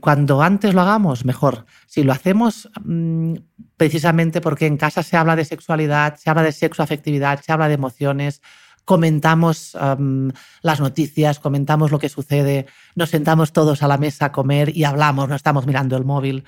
[0.00, 1.66] cuando antes lo hagamos, mejor.
[1.86, 3.34] Si lo hacemos mm,
[3.76, 7.74] precisamente porque en casa se habla de sexualidad, se habla de sexoafectividad, se habla de
[7.74, 8.42] emociones,
[8.84, 9.76] comentamos
[10.62, 14.84] las noticias, comentamos lo que sucede, nos sentamos todos a la mesa a comer y
[14.84, 16.44] hablamos, no estamos mirando el móvil.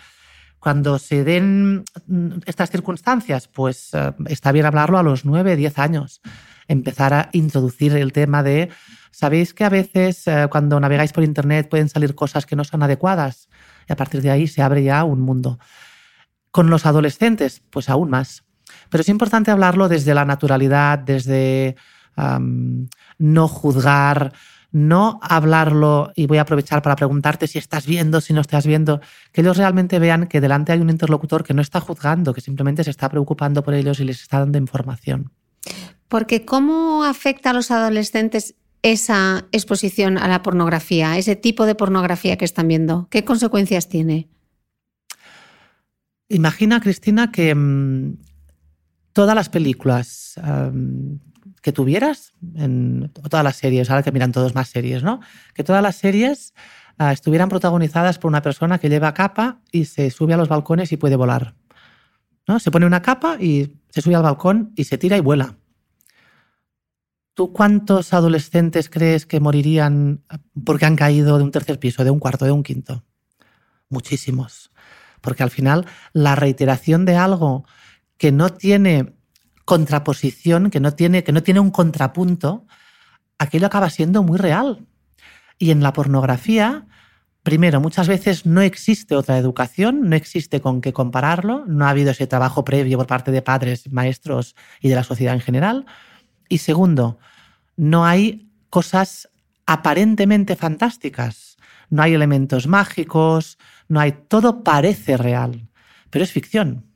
[0.58, 3.90] Cuando se den mm, estas circunstancias, pues
[4.26, 6.20] está bien hablarlo a los 9, 10 años.
[6.66, 8.70] Empezar a introducir el tema de
[9.14, 12.82] Sabéis que a veces eh, cuando navegáis por Internet pueden salir cosas que no son
[12.82, 13.48] adecuadas
[13.88, 15.60] y a partir de ahí se abre ya un mundo.
[16.50, 18.42] Con los adolescentes, pues aún más.
[18.90, 21.76] Pero es importante hablarlo desde la naturalidad, desde
[23.18, 24.32] no juzgar,
[24.72, 29.00] no hablarlo, y voy a aprovechar para preguntarte si estás viendo, si no estás viendo,
[29.30, 32.82] que ellos realmente vean que delante hay un interlocutor que no está juzgando, que simplemente
[32.82, 35.32] se está preocupando por ellos y les está dando información.
[36.08, 42.36] Porque ¿cómo afecta a los adolescentes esa exposición a la pornografía, ese tipo de pornografía
[42.36, 43.08] que están viendo?
[43.10, 44.28] ¿Qué consecuencias tiene?
[46.28, 48.18] Imagina, Cristina, que mm,
[49.14, 50.38] todas las películas
[51.62, 55.20] que tuvieras, en todas las series, ahora que miran todos más series, ¿no?
[55.54, 56.52] Que todas las series
[56.98, 60.92] ah, estuvieran protagonizadas por una persona que lleva capa y se sube a los balcones
[60.92, 61.54] y puede volar.
[62.46, 62.60] ¿no?
[62.60, 65.56] Se pone una capa y se sube al balcón y se tira y vuela.
[67.34, 70.22] ¿Tú cuántos adolescentes crees que morirían
[70.64, 73.04] porque han caído de un tercer piso, de un cuarto, de un quinto?
[73.88, 74.70] Muchísimos.
[75.20, 77.64] Porque al final la reiteración de algo
[78.18, 79.14] que no tiene
[79.64, 82.66] contraposición, que no tiene, que no tiene un contrapunto,
[83.38, 84.86] aquello acaba siendo muy real.
[85.58, 86.86] Y en la pornografía,
[87.42, 92.12] primero, muchas veces no existe otra educación, no existe con qué compararlo, no ha habido
[92.12, 95.86] ese trabajo previo por parte de padres, maestros y de la sociedad en general.
[96.54, 97.18] Y segundo,
[97.76, 99.28] no hay cosas
[99.66, 101.56] aparentemente fantásticas.
[101.90, 104.12] No hay elementos mágicos, no hay.
[104.28, 105.66] Todo parece real,
[106.10, 106.86] pero es ficción.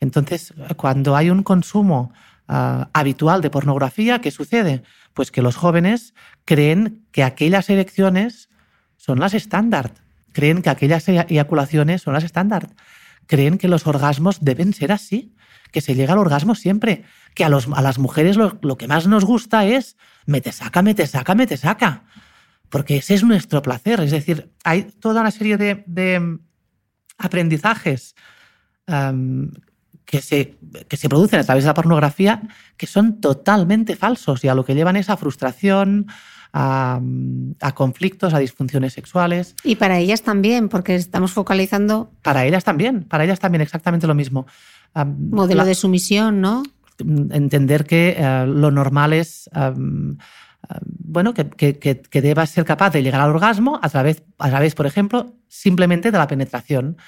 [0.00, 2.14] Entonces, cuando hay un consumo
[2.48, 4.82] ah, habitual de pornografía, ¿qué sucede?
[5.12, 6.14] Pues que los jóvenes
[6.46, 8.48] creen que aquellas elecciones
[8.96, 9.92] son las estándar,
[10.32, 12.70] creen que aquellas eyaculaciones son las estándar,
[13.26, 15.34] creen que los orgasmos deben ser así
[15.72, 17.04] que se llega al orgasmo siempre,
[17.34, 19.96] que a, los, a las mujeres lo, que más nos gusta es
[20.26, 22.04] me te saca, me te saca, me te saca,
[22.68, 24.00] porque ese es nuestro placer.
[24.00, 26.38] Es decir, hay toda una serie de,
[27.18, 28.14] aprendizajes
[30.04, 30.56] que, se,
[30.88, 32.42] que se producen a través de la pornografía
[32.76, 36.06] que son totalmente falsos y a lo que llevan es a frustración,
[36.52, 37.00] a,
[37.60, 39.54] a, conflictos, a disfunciones sexuales.
[39.64, 42.12] Y para ellas también, porque estamos focalizando.
[42.22, 44.46] Para ellas también, para ellas también exactamente lo mismo.
[44.94, 46.62] Modelo de sumisión, ¿no?
[46.98, 49.48] Entender que eh, lo normal es
[50.80, 54.74] bueno, que, que, que, debas ser capaz de llegar al orgasmo a través, a través
[54.74, 56.98] por ejemplo, simplemente de la penetración.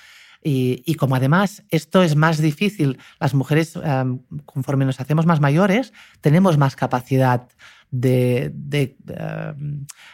[0.43, 3.79] Y, y, como además esto es más difícil, las mujeres,
[4.47, 7.47] conforme nos hacemos más mayores, tenemos más capacidad
[7.91, 8.97] de, de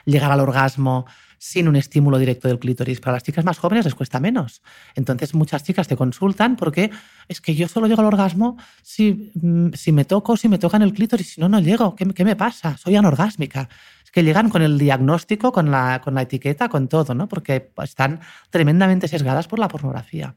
[0.04, 1.06] llegar al orgasmo
[1.38, 3.00] sin un estímulo directo del clítoris.
[3.00, 4.62] Para las chicas más jóvenes les cuesta menos.
[4.94, 6.90] Entonces muchas chicas te consultan porque
[7.28, 10.82] es que yo solo llego al orgasmo si, mm, si me toco, si me tocan
[10.82, 11.94] el clítoris, si no, no llego.
[11.94, 12.76] ¿Qué, ¿Qué, me pasa?
[12.76, 13.68] Soy anorgásmica.
[14.04, 17.28] Es que llegan con el diagnóstico, con la, con la etiqueta, con todo, ¿no?
[17.28, 18.20] porque están
[18.50, 20.34] tremendamente sesgadas por la pornografía.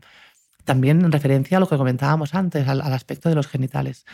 [0.65, 4.05] También en referencia a lo que comentábamos antes, al, al aspecto de los genitales.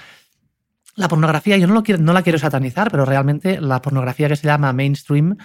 [0.95, 4.37] La pornografía, yo no, lo quiero, no la quiero satanizar, pero realmente la pornografía que
[4.37, 5.35] se llama mainstream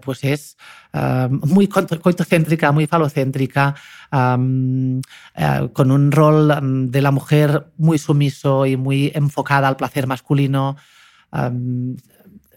[0.00, 0.56] pues es
[0.92, 3.74] eh, muy coitocéntrica, muy falocéntrica,
[4.12, 10.06] eh, con un rol mm, de la mujer muy sumiso y muy enfocada al placer
[10.06, 10.76] masculino,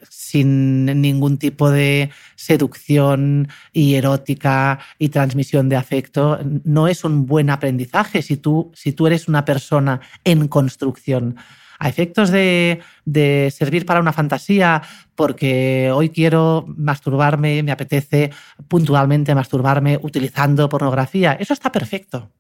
[0.10, 7.52] sin ningún tipo de seducción y erótica y transmisión de afecto, no es un buen
[7.52, 11.36] aprendizaje si tú, si tú eres una persona en construcción
[11.84, 12.82] a efectos de,
[13.52, 14.82] servir para una fantasía,
[15.16, 18.32] porque hoy quiero masturbarme, me apetece
[18.70, 22.32] puntualmente masturbarme utilizando pornografía, eso está perfecto,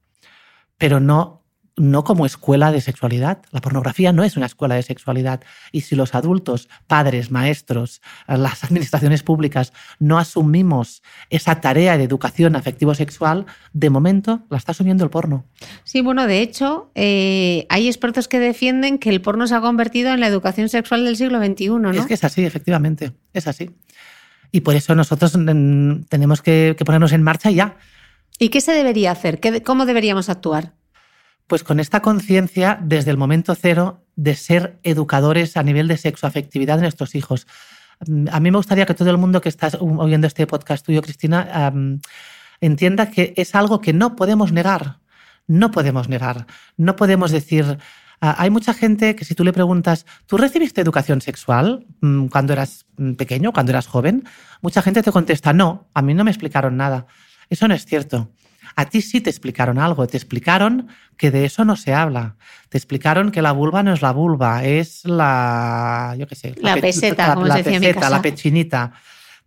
[0.78, 1.43] pero no
[1.76, 3.40] no como escuela de sexualidad.
[3.52, 5.42] La pornografía no es una escuela de sexualidad.
[5.72, 12.04] Y si los adultos, padres, maestros, eh, las administraciones públicas no asumimos esa tarea de
[12.04, 15.46] educación afectivo-sexual, de momento la está asumiendo el porno.
[15.84, 20.14] Sí, bueno, de hecho, eh, hay expertos que defienden que el porno se ha convertido
[20.14, 21.92] en la educación sexual del siglo XXI, ¿no?
[21.92, 23.72] Es que es así, efectivamente, es así.
[24.52, 27.78] Y por eso nosotros mm, tenemos que, ponernos en marcha ya.
[28.38, 29.40] ¿Y qué se debería hacer?
[29.64, 30.74] ¿Cómo deberíamos actuar?
[31.48, 36.78] Pues con esta conciencia desde el momento cero de ser educadores a nivel de sexoafectividad
[36.78, 37.48] de nuestros hijos.
[38.32, 41.74] A mí me gustaría que todo el mundo que está oyendo este podcast tuyo, Cristina,
[42.62, 45.00] entienda que es algo que no podemos negar.
[45.48, 46.48] No podemos negar.
[46.78, 47.78] No podemos decir,
[48.20, 52.86] hay mucha gente que si tú le preguntas, ¿tú recibiste educación sexual mm, cuando eras
[53.18, 54.24] pequeño, cuando eras joven?
[54.62, 57.06] Mucha gente te contesta, no, a mí no me explicaron nada.
[57.50, 58.32] Eso no es cierto.
[58.76, 60.88] A ti sí te explicaron algo, te explicaron
[61.18, 62.36] que de eso no se habla.
[62.70, 66.76] Te explicaron que la vulva no es la vulva, es la, yo qué sé, la,
[66.78, 68.94] peseta, como la, peseta, la pechinita.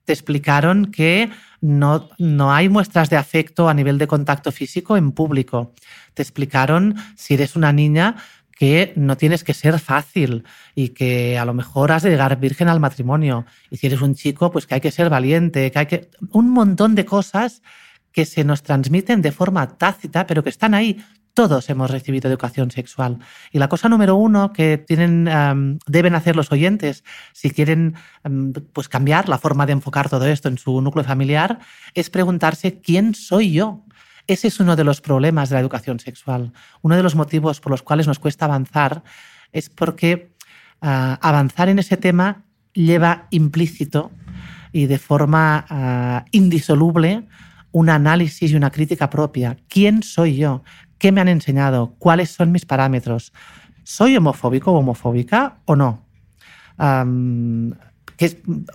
[0.05, 5.13] Te explicaron que no, no hay muestras de afecto a nivel de contacto físico en
[5.13, 5.73] público.
[6.15, 8.17] Te explicaron, si eres una niña,
[8.57, 10.45] que no tienes que ser fácil
[10.75, 13.45] y que a lo mejor has de llegar virgen al matrimonio.
[13.71, 16.11] Y si eres un chico, pues que hay que ser valiente, que hay que...
[16.31, 17.61] Un montón de cosas
[18.17, 21.05] que se nos transmiten de forma tácita, pero que están ahí.
[21.35, 23.19] Todos hemos recibido educación sexual.
[23.53, 25.29] Y la cosa número uno que tienen,
[25.87, 27.05] deben hacer los oyentes
[27.35, 27.95] si quieren
[28.73, 31.59] pues cambiar la forma de enfocar todo esto en su núcleo familiar
[31.93, 33.85] es preguntarse quién soy yo.
[34.27, 36.55] Ese es uno de los problemas de la educación sexual.
[36.81, 39.03] Uno de los motivos por los cuales nos cuesta avanzar
[39.53, 40.33] es porque
[40.81, 44.11] ah, avanzar en ese tema lleva implícito
[44.73, 47.27] y de forma ah, indisoluble
[47.77, 49.59] un análisis y una crítica propia.
[49.69, 50.63] ¿Quién soy yo?
[50.97, 51.95] ¿Qué me han enseñado?
[51.99, 53.35] ¿Cuáles son mis parámetros?
[53.85, 56.03] ¿Soy homofóbico o homofóbica o no?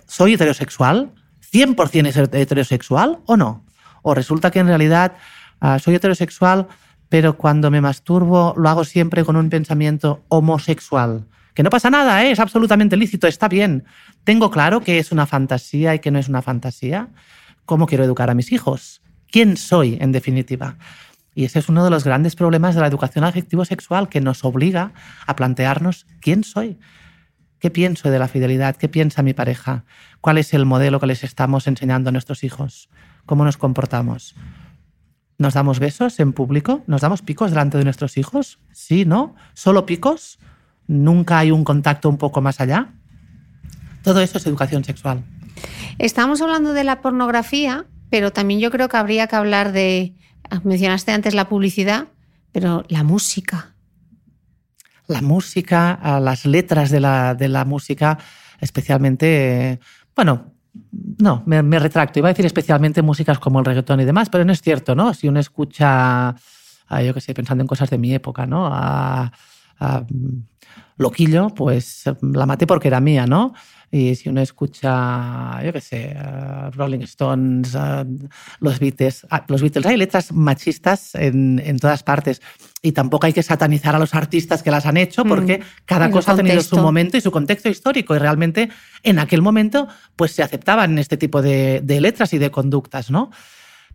[0.06, 1.10] ¿Soy heterosexual?
[1.52, 3.64] ¿100% heterosexual o no?
[4.02, 5.14] ¿O resulta que en realidad
[5.60, 6.68] ah, soy heterosexual,
[7.08, 11.26] pero cuando me masturbo lo hago siempre con un pensamiento homosexual?
[11.54, 12.30] Que no pasa nada, ¿eh?
[12.30, 13.82] es absolutamente lícito, está bien.
[14.22, 17.08] Tengo claro que es una fantasía y que no es una fantasía
[17.64, 20.76] cómo quiero educar a mis hijos, quién soy en definitiva.
[21.34, 24.92] Y ese es uno de los grandes problemas de la educación afectivo-sexual que nos obliga
[25.26, 26.78] a plantearnos quién soy,
[27.58, 29.84] qué pienso de la fidelidad, qué piensa mi pareja,
[30.20, 32.90] cuál es el modelo que les estamos enseñando a nuestros hijos,
[33.24, 34.34] cómo nos comportamos.
[35.38, 36.84] ¿Nos damos besos en público?
[36.86, 38.58] ¿Nos damos picos delante de nuestros hijos?
[38.72, 39.34] Sí, ¿no?
[39.54, 40.38] ¿Solo picos?
[40.86, 42.92] ¿Nunca hay un contacto un poco más allá?
[44.02, 45.24] Todo eso es educación sexual.
[45.98, 50.14] Estamos hablando de la pornografía, pero también yo creo que habría que hablar de,
[50.50, 52.08] ah, mencionaste antes la publicidad,
[52.52, 53.74] pero la música.
[55.06, 58.18] La música, las letras de la, de la música,
[58.60, 59.80] especialmente,
[60.14, 60.52] bueno,
[61.18, 62.18] no, me, retracto.
[62.18, 65.12] Iba a decir especialmente músicas como el reggaetón y demás, pero no es cierto, ¿no?
[65.14, 66.34] Si uno escucha,
[67.04, 68.68] yo qué sé, pensando en cosas de mi época, ¿no?
[68.70, 69.30] A,
[70.96, 73.52] loquillo, pues la maté porque era mía, ¿no?
[73.94, 76.16] Y si uno escucha, yo qué sé,
[76.72, 77.76] Rolling Stones,
[78.58, 82.40] los Beatles, los Beatles, hay letras machistas en, en, todas partes.
[82.80, 86.10] Y tampoco hay que satanizar a los artistas que las han hecho, porque mm, cada
[86.10, 88.16] cosa ha tenido su momento y su contexto histórico.
[88.16, 88.70] Y realmente
[89.02, 93.30] en aquel momento, pues se aceptaban este tipo de, de letras y de conductas, ¿no?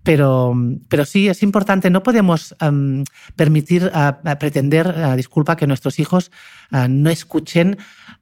[0.08, 0.56] Pero,
[0.88, 3.04] pero sí, es importante, no podemos em,
[3.36, 3.91] permitir,
[4.39, 6.32] pretender, disculpa, que nuestros hijos
[6.72, 7.78] eh, no escuchen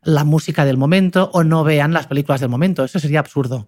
[0.06, 2.86] la música del momento o no vean las películas del momento.
[2.86, 3.68] Eso sería absurdo.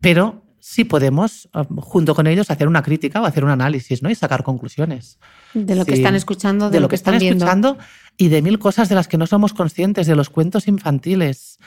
[0.00, 4.10] Pero sí podemos, em, junto con ellos, hacer una crítica o hacer un análisis ¿no?
[4.10, 5.18] y sacar conclusiones.
[5.54, 7.78] De lo que están escuchando, de, lo, que, están, escuchando
[8.16, 11.58] y de mil cosas de las que no somos conscientes, de los cuentos infantiles,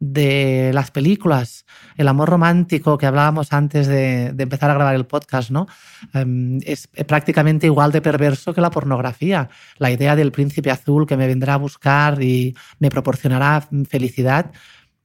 [0.00, 1.66] de las películas,
[1.98, 5.68] el amor romántico que hablábamos antes de, empezar a grabar el podcast, ¿no?
[6.14, 9.50] Em, es prácticamente igual de perverso que la pornografía.
[9.76, 14.50] La idea del príncipe azul que me vendrá a buscar y me proporcionará felicidad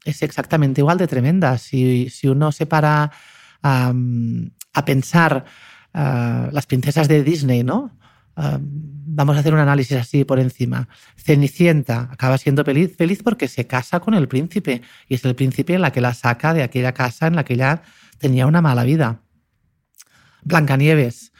[0.06, 1.58] es exactamente igual de tremenda.
[1.58, 3.12] Si, uno se para
[3.62, 5.46] a pensar
[5.94, 7.92] ah, las princesas de Disney, ¿no?
[8.36, 10.88] Vamos a hacer un análisis así por encima.
[11.16, 15.80] Cenicienta acaba siendo feliz, feliz porque se casa con el príncipe y es el príncipe
[15.80, 17.82] la que la saca de aquella casa en la que ella
[18.18, 19.22] tenía una mala vida.
[20.44, 21.32] Blancanieves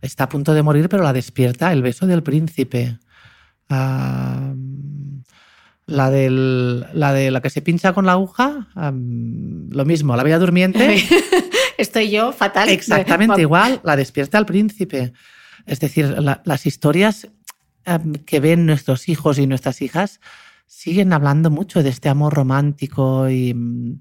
[0.00, 2.98] está a punto de morir pero la despierta el beso del príncipe.
[3.68, 4.54] la,
[6.10, 11.04] del, la de la que se pincha con la aguja, lo mismo, la bella durmiente.
[11.78, 12.68] Estoy yo fatal.
[12.70, 15.12] Exactamente igual, la despierta el príncipe.
[15.68, 17.28] Es decir, las historias
[17.84, 20.20] em, que ven nuestros hijos y nuestras hijas
[20.66, 24.00] siguen hablando mucho de este amor romántico y,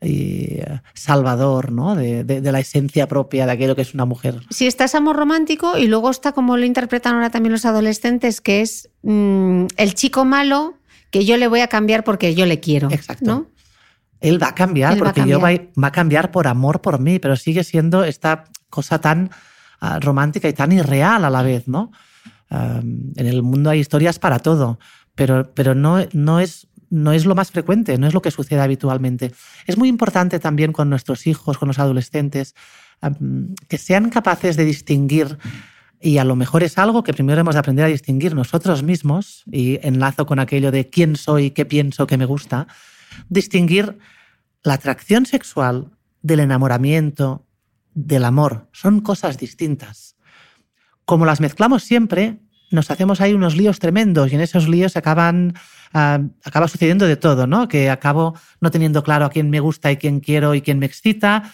[0.00, 1.94] eh, salvador, ¿no?
[1.94, 4.40] De, la esencia propia de aquello que es una mujer.
[4.50, 8.40] Sí, está ese amor romántico y luego está como lo interpretan ahora también los adolescentes,
[8.40, 10.74] que es mm, el chico malo
[11.10, 12.90] que yo le voy a cambiar porque yo le quiero.
[12.90, 13.48] Exacto.
[14.20, 17.36] Él va a cambiar porque yo va, va a cambiar por amor por mí, pero
[17.36, 19.30] sigue siendo esta cosa tan
[20.00, 21.90] romántica y tan irreal a la vez, ¿no?
[22.50, 24.80] en el mundo hay historias para todo,
[25.14, 28.60] pero, pero no, no, es, no es lo más frecuente, no es lo que sucede
[28.60, 29.30] habitualmente.
[29.66, 32.56] Es muy importante también con nuestros hijos, con los adolescentes,
[33.68, 35.38] que sean capaces de distinguir
[36.00, 39.44] y a lo mejor es algo que primero hemos de aprender a distinguir nosotros mismos,
[39.52, 42.66] y enlazo con aquello de quién soy, qué pienso, qué me gusta,
[43.28, 43.98] distinguir
[44.62, 45.90] la atracción sexual
[46.22, 47.46] del enamoramiento,
[47.94, 48.68] del amor.
[48.72, 50.16] Son cosas distintas.
[51.04, 55.54] Como las mezclamos siempre, nos hacemos ahí unos líos tremendos y en esos líos acaban,
[55.92, 57.68] ah, acaba sucediendo de todo, ¿no?
[57.68, 60.86] Que acabo no teniendo claro a quién me gusta y quién quiero y quién me
[60.86, 61.52] excita.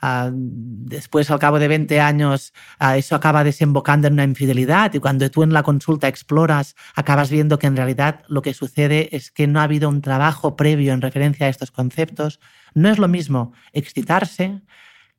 [0.00, 2.52] Ah, después, al cabo de 20 años,
[2.96, 7.58] eso acaba desembocando en una infidelidad y cuando tú en la consulta exploras, acabas viendo
[7.58, 11.00] que en realidad lo que sucede es que no ha habido un trabajo previo en
[11.00, 12.40] referencia a estos conceptos.
[12.74, 14.62] No es lo mismo excitarse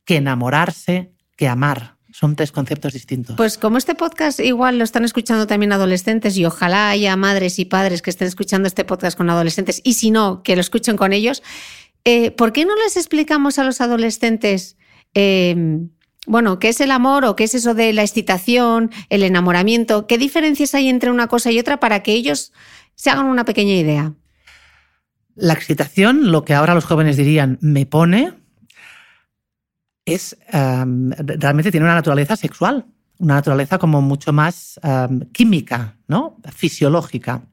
[0.05, 1.97] que enamorarse, que amar.
[2.11, 3.36] Son tres conceptos distintos.
[3.38, 7.66] Pues como este podcast igual lo están escuchando también adolescentes y ojalá haya madres y
[7.66, 11.11] padres que estén escuchando este podcast con adolescentes y si no, que lo escuchen con
[11.11, 11.41] ellos,
[12.06, 14.78] eh, ¿por qué no les explicamos a los adolescentes
[15.14, 15.89] em,
[16.26, 20.08] bueno, ¿qué es el amor o qué es eso de la excitación, el enamoramiento?
[20.08, 22.54] ¿Qué diferencias hay entre una cosa y otra para que ellos
[22.95, 24.14] se hagan una pequeña idea?
[25.36, 28.34] La excitación, lo que ahora los jóvenes dirían, me pone,
[30.06, 32.86] es realmente tiene una naturaleza sexual,
[33.18, 34.80] una naturaleza como mucho más
[35.34, 36.38] química, ¿no?
[36.56, 37.43] fisiológica.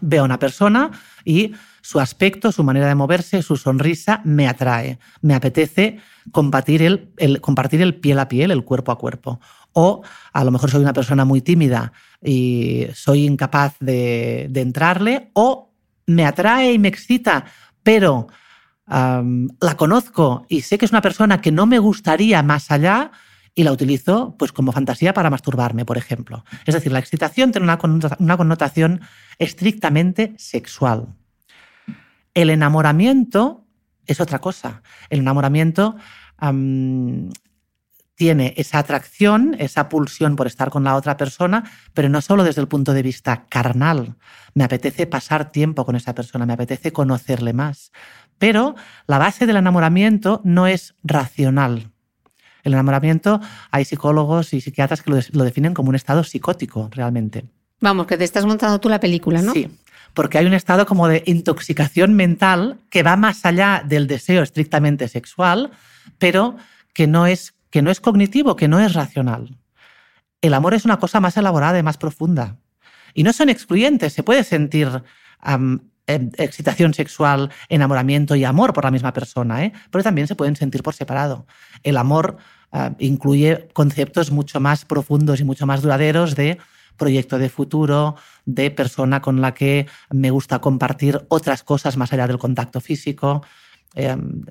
[0.00, 0.92] Veo a una persona
[1.24, 1.52] y
[1.88, 4.98] su aspecto, su manera de moverse, su sonrisa me atrae.
[5.22, 6.00] Me apetece
[6.32, 9.40] compartir el, compartir el piel a piel, el cuerpo a cuerpo.
[9.72, 10.02] O
[10.34, 15.72] a lo mejor soy una persona muy tímida y soy incapaz de, entrarle, o
[16.04, 17.46] me atrae y me excita,
[17.82, 18.26] pero
[18.86, 23.12] la conozco y sé que es una persona que no me gustaría más allá
[23.54, 26.44] y la utilizo pues como fantasía para masturbarme, por ejemplo.
[26.66, 29.00] Es decir, la excitación tiene una connotación
[29.38, 31.14] estrictamente sexual.
[32.38, 33.64] El enamoramiento
[34.06, 34.82] es otra cosa.
[35.10, 35.96] El enamoramiento
[38.14, 42.60] tiene esa atracción, esa pulsión por estar con la otra persona, pero no solo desde
[42.60, 44.14] el punto de vista carnal.
[44.54, 47.90] Me apetece pasar tiempo con esa persona, me apetece conocerle más.
[48.38, 48.76] Pero
[49.08, 51.90] la base del enamoramiento no es racional.
[52.62, 53.40] El enamoramiento,
[53.72, 57.46] hay psicólogos y psiquiatras que lo, definen como un estado psicótico, realmente.
[57.80, 59.52] Vamos, que te estás montando tú la película, ¿no?
[59.52, 59.68] Sí,
[60.18, 65.06] porque hay un estado como de intoxicación mental que va más allá del deseo estrictamente
[65.06, 65.70] sexual,
[66.18, 66.56] pero
[66.92, 69.56] que no es, que no es cognitivo, que no es racional.
[70.40, 72.56] El amor es una cosa más elaborada y más profunda.
[73.14, 74.88] Y no son excluyentes, se puede sentir
[75.44, 79.72] em, excitación sexual, enamoramiento y amor por la misma persona, ¿eh?
[79.92, 81.46] pero también se pueden sentir por separado.
[81.84, 82.38] El amor
[82.72, 86.58] ah, incluye conceptos mucho más profundos y mucho más duraderos de
[86.98, 92.26] proyecto de futuro, de persona con la que me gusta compartir otras cosas más allá
[92.26, 93.42] del contacto físico.
[93.94, 94.42] Em,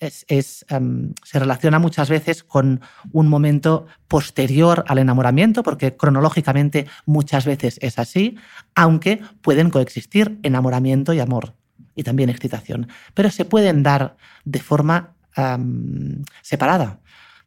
[0.00, 2.80] em, se relaciona muchas veces con
[3.12, 8.36] un momento posterior al enamoramiento, porque cronológicamente muchas veces es así,
[8.74, 11.54] aunque pueden coexistir enamoramiento y amor,
[11.94, 17.00] y también excitación, pero se pueden dar de forma em, separada.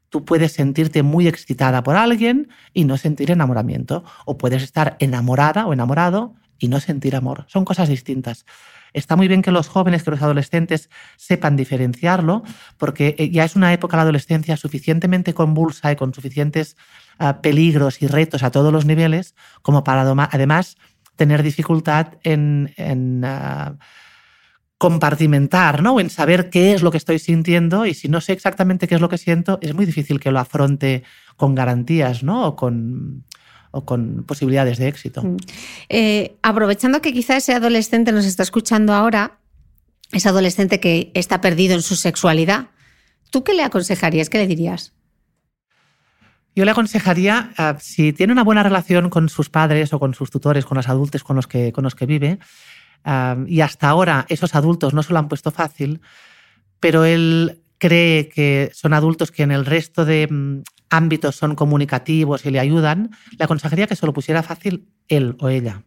[0.09, 5.65] Tú puedes sentirte muy excitada por alguien y no sentir enamoramiento, o puedes estar enamorada
[5.65, 7.45] o enamorado y no sentir amor.
[7.47, 8.45] Son cosas distintas.
[8.93, 12.43] Está muy bien que los jóvenes, que los adolescentes sepan diferenciarlo,
[12.77, 16.75] porque eh, ya es una época la adolescencia suficientemente convulsa y con suficientes
[17.19, 20.77] ah, peligros y retos a todos los niveles, como para además
[21.15, 23.75] tener dificultad en, ah,
[24.79, 25.95] compartimentar, ¿no?
[25.95, 28.95] O en saber qué es lo que estoy sintiendo y si no sé exactamente qué
[28.95, 31.03] es lo que siento, es muy difícil que lo afronte
[31.35, 32.47] con garantías, ¿no?
[32.47, 33.25] O con,
[33.71, 35.21] o con posibilidades de éxito.
[35.21, 35.37] Mm.
[35.89, 39.39] Eh, aprovechando que quizá ese adolescente nos está escuchando ahora,
[40.13, 42.69] ese adolescente que está perdido en su sexualidad,
[43.31, 44.29] ¿tú qué le aconsejarías?
[44.29, 44.93] ¿Qué le dirías?
[46.55, 50.31] Yo le aconsejaría, eh, si tiene una buena relación con sus padres o con sus
[50.31, 52.39] tutores, con los adultos con los que, con los que vive,
[53.47, 56.01] y hasta ahora esos adultos no se lo han puesto fácil,
[56.79, 62.45] pero él cree que son adultos que en el resto de mm, ámbitos son comunicativos
[62.45, 65.83] y le ayudan, le aconsejaría que se lo pusiera fácil él o ella,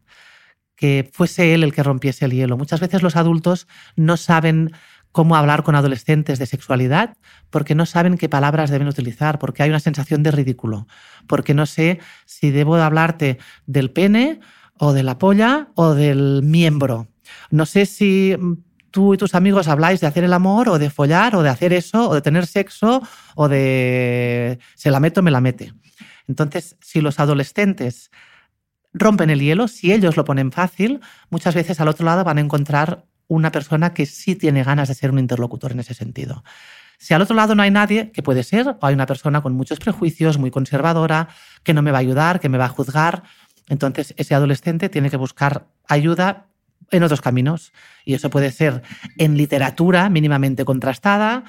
[0.75, 2.57] que fuese él el que rompiese el hielo.
[2.57, 4.73] Muchas veces los adultos no saben
[5.13, 7.17] cómo hablar con adolescentes de sexualidad
[7.51, 10.87] porque no saben qué palabras deben utilizar, porque hay una sensación de ridículo,
[11.27, 14.41] porque no sé si debo hablarte del pene
[14.85, 17.07] o de la polla o del miembro.
[17.53, 18.37] No sé si
[18.91, 21.73] tú y tus amigos habláis de hacer el amor o de follar o de hacer
[21.73, 23.01] eso o de tener sexo
[23.37, 25.73] o de se la meto, me la mete.
[26.27, 28.11] Entonces, si los adolescentes
[28.93, 32.41] rompen el hielo, si ellos lo ponen fácil, muchas veces al otro lado van a
[32.41, 36.43] encontrar una persona que sí tiene ganas de ser un interlocutor en ese sentido.
[37.03, 39.55] Si al otro lado no hay nadie, que puede ser, o hay una persona con
[39.55, 41.27] muchos prejuicios, muy conservadora,
[41.65, 43.25] que no me va a ayudar, que me va a juzgar,
[43.69, 46.47] entonces ese adolescente tiene que buscar ayuda
[46.91, 47.73] en otros caminos.
[48.05, 48.83] Y eso puede ser
[49.19, 51.45] en literatura mínimamente contrastada,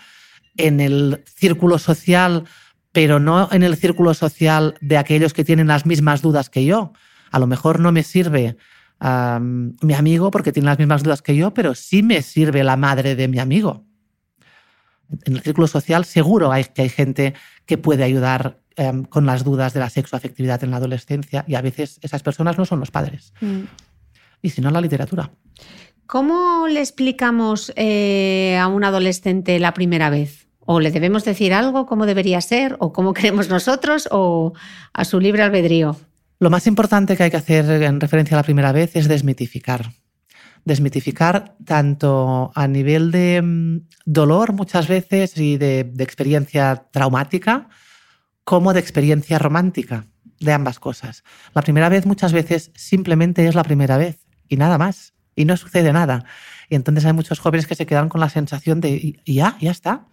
[0.58, 2.46] en el círculo social,
[2.92, 6.94] pero no en el círculo social de aquellos que tienen las mismas dudas que yo.
[7.32, 8.58] A lo mejor no me sirve
[9.02, 13.16] mi amigo porque tiene las mismas dudas que yo, pero sí me sirve la madre
[13.16, 13.86] de mi amigo.
[15.26, 17.34] En el círculo social seguro hay, que hay gente
[17.66, 21.62] que puede ayudar em, con las dudas de la sexoafectividad en la adolescencia y a
[21.62, 23.34] veces esas personas no son los padres.
[23.42, 23.64] Mm
[24.44, 25.32] y si no la literatura.
[26.06, 30.48] ¿Cómo le explicamos eh, a un adolescente la primera vez?
[30.60, 34.54] ¿O le debemos decir algo, cómo debería ser, o cómo queremos nosotros, o
[34.94, 35.96] a su libre albedrío?
[36.40, 39.92] Lo más importante que hay que hacer en referencia a la primera vez es desmitificar.
[40.66, 47.70] Desmitificar tanto a nivel de mm, dolor muchas veces y de experiencia traumática,
[48.44, 50.06] como de experiencia romántica,
[50.40, 51.24] de ambas cosas.
[51.54, 55.14] La primera vez muchas veces simplemente es la primera vez y nada más.
[55.36, 56.26] Y no sucede nada.
[56.70, 60.06] Y entonces hay muchos jóvenes que se quedan con la sensación de, ya, ya está.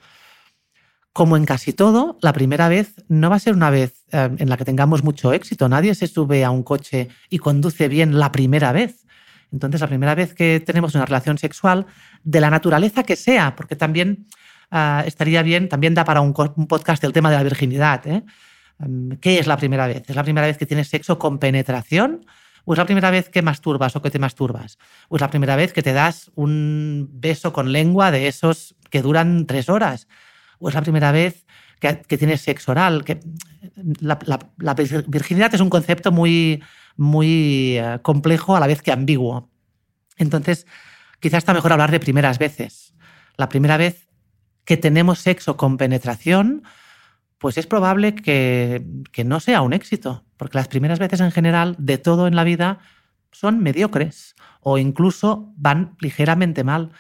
[1.12, 4.48] Como en casi todo, la primera vez no va a ser una vez eh, en
[4.48, 5.68] la que tengamos mucho éxito.
[5.68, 9.06] Nadie se sube a un coche y conduce bien la primera vez.
[9.52, 11.86] Entonces, la primera vez que tenemos una relación sexual,
[12.22, 14.26] de la naturaleza que sea, porque también
[14.70, 18.06] eh, estaría bien, también da para un, podcast el tema de la virginidad.
[18.06, 18.22] ¿eh?
[18.78, 20.08] Em, ¿Qué es la primera vez?
[20.08, 22.24] ¿Es la primera vez que tienes sexo con penetración?
[22.64, 24.78] ¿O es la primera vez que masturbas o que te masturbas?
[25.08, 29.02] ¿O es la primera vez que te das un beso con lengua de esos que
[29.02, 30.08] duran tres horas?
[30.58, 31.46] ¿O es la primera vez
[31.80, 33.04] que, tienes sexo oral?
[33.04, 33.20] Que
[34.00, 34.18] la,
[35.06, 36.62] virginidad es un concepto muy,
[36.96, 39.50] muy eh, complejo a la vez que ambiguo.
[40.16, 40.66] Entonces,
[41.20, 42.94] quizás está mejor hablar de primeras veces.
[43.36, 44.08] La primera vez
[44.64, 46.62] que tenemos sexo con penetración
[47.40, 48.84] pues es probable que,
[49.24, 52.80] no sea un éxito, porque las primeras veces en general de todo en la vida
[53.32, 56.92] son mediocres o incluso van ligeramente mal.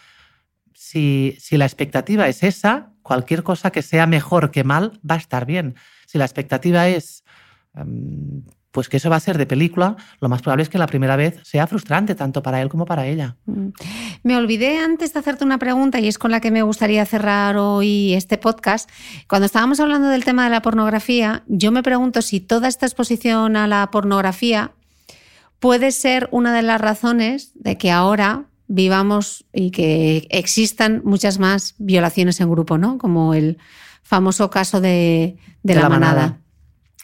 [0.72, 5.18] Si, si, la expectativa es esa, cualquier cosa que sea mejor que mal va a
[5.18, 5.74] estar bien.
[6.06, 7.22] Si la expectativa es
[7.74, 8.42] em,
[8.72, 11.16] pues que eso va a ser de película, lo más probable es que la primera
[11.16, 13.36] vez sea frustrante tanto para él como para ella.
[13.46, 13.68] Mm.
[14.22, 17.56] Me olvidé antes de hacerte una pregunta y es con la que me gustaría cerrar
[17.56, 18.88] hoy este podcast.
[19.28, 23.56] Cuando estábamos hablando del tema de la pornografía, yo me pregunto si toda esta exposición
[23.56, 24.72] a la pornografía
[25.58, 31.74] puede ser una de las razones de que ahora vivamos y que existan muchas más
[31.78, 32.98] violaciones en grupo, ¿no?
[32.98, 33.58] Como el
[34.02, 36.38] famoso caso de, la, manada.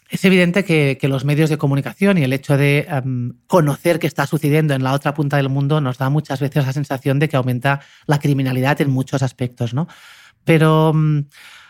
[0.09, 4.25] Es evidente que, los medios de comunicación y el hecho de em, conocer qué está
[4.25, 7.35] sucediendo en la otra punta del mundo nos da muchas veces la sensación de que
[7.35, 9.87] aumenta la criminalidad en muchos aspectos, ¿no?
[10.45, 11.25] Pero em,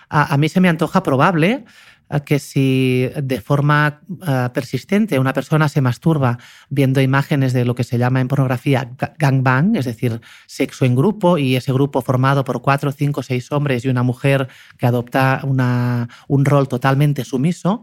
[0.10, 1.66] a, mí se me antoja probable
[2.10, 6.38] eh, que si de forma eh, persistente una persona se masturba
[6.70, 11.40] viendo imágenes de lo que se llama en pornografía gangbang, es decir, sexo en grupo,
[11.40, 16.46] y ese grupo formado por cuatro, cinco, seis hombres y una mujer que adopta un
[16.46, 17.82] rol totalmente sumiso,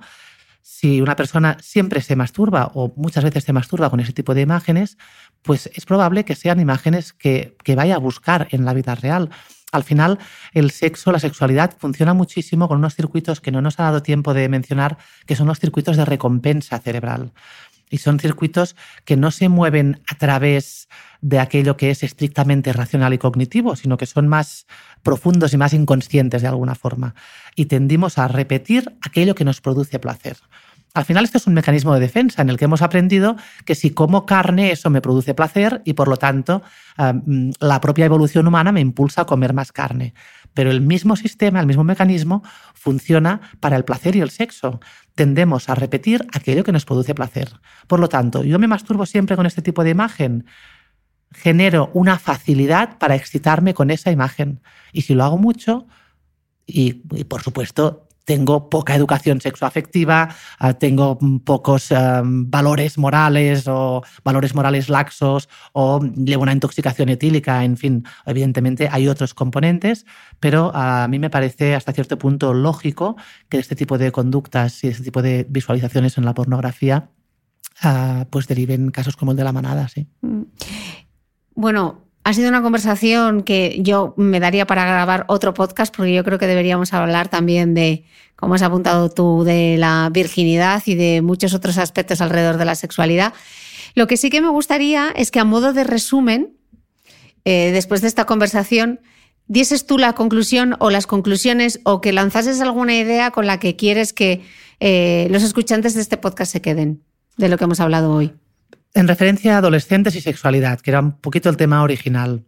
[0.66, 4.40] si una persona siempre se masturba o muchas veces se masturba con ese tipo de
[4.40, 4.96] imágenes,
[5.42, 9.28] pues es probable que sean imágenes que, que vaya a buscar en la vida real.
[9.72, 10.18] Al final,
[10.54, 14.32] el sexo, la sexualidad funciona muchísimo con unos circuitos que no nos ha dado tiempo
[14.32, 14.96] de mencionar,
[15.26, 17.32] que son los circuitos de recompensa cerebral.
[17.94, 18.74] Y son circuitos
[19.04, 20.88] que no se mueven a través
[21.20, 24.66] de aquello que es estrictamente racional y cognitivo, sino que son más
[25.04, 27.14] profundos y más inconscientes de alguna forma.
[27.54, 30.38] Y tendimos a repetir aquello que nos produce placer.
[30.92, 33.90] Al final esto es un mecanismo de defensa en el que hemos aprendido que si
[33.90, 36.62] como carne eso me produce placer y por lo tanto
[36.98, 40.14] mm, la propia evolución humana me impulsa a comer más carne.
[40.54, 42.42] Pero el mismo sistema, el mismo mecanismo
[42.74, 44.80] funciona para el placer y el sexo.
[45.14, 47.50] Tendemos a repetir aquello que nos produce placer.
[47.86, 50.46] Por lo tanto, yo me masturbo siempre con este tipo de imagen.
[51.32, 54.60] Genero una facilidad para excitarme con esa imagen.
[54.92, 55.86] Y si lo hago mucho,
[56.66, 64.02] y, y por supuesto tengo poca educación sexoafectiva, ah, tengo pocos ah, valores morales o
[64.24, 70.06] valores morales laxos o llevo una intoxicación etílica, en fin, evidentemente hay otros componentes,
[70.40, 73.16] pero a mí me parece hasta cierto punto lógico
[73.48, 77.10] que este tipo de conductas y este tipo de visualizaciones en la pornografía
[77.82, 80.08] ah, pues deriven casos como el de la manada, sí.
[80.22, 80.42] Mm.
[81.56, 86.24] Bueno, ha sido una conversación que yo me daría para grabar otro podcast porque yo
[86.24, 91.20] creo que deberíamos hablar también de, como has apuntado tú, de la virginidad y de
[91.20, 93.34] muchos otros aspectos alrededor de la sexualidad.
[93.94, 96.56] Lo que sí que me gustaría es que a modo de resumen,
[97.44, 99.00] eh, después de esta conversación,
[99.46, 103.76] dieses tú la conclusión o las conclusiones o que lanzases alguna idea con la que
[103.76, 104.40] quieres que
[104.80, 107.02] eh, los escuchantes de este podcast se queden
[107.36, 108.32] de lo que hemos hablado hoy
[108.94, 112.44] en referencia a adolescentes y sexualidad, que era un poquito el tema original.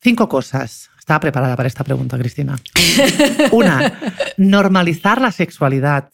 [0.00, 0.90] Cinco cosas.
[0.98, 2.56] Estaba preparada para esta pregunta, Cristina.
[3.50, 3.98] Una,
[4.36, 6.10] normalizar la sexualidad,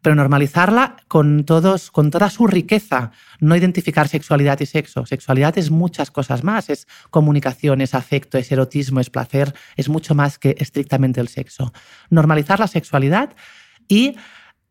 [0.00, 3.12] pero normalizarla con, todos, con toda su riqueza.
[3.40, 5.06] No identificar sexualidad y sexo.
[5.06, 6.70] Sexualidad es muchas cosas más.
[6.70, 9.54] Es comunicación, es afecto, es erotismo, es placer.
[9.76, 11.72] Es mucho más que estrictamente el sexo.
[12.10, 13.36] Normalizar la sexualidad
[13.86, 14.16] y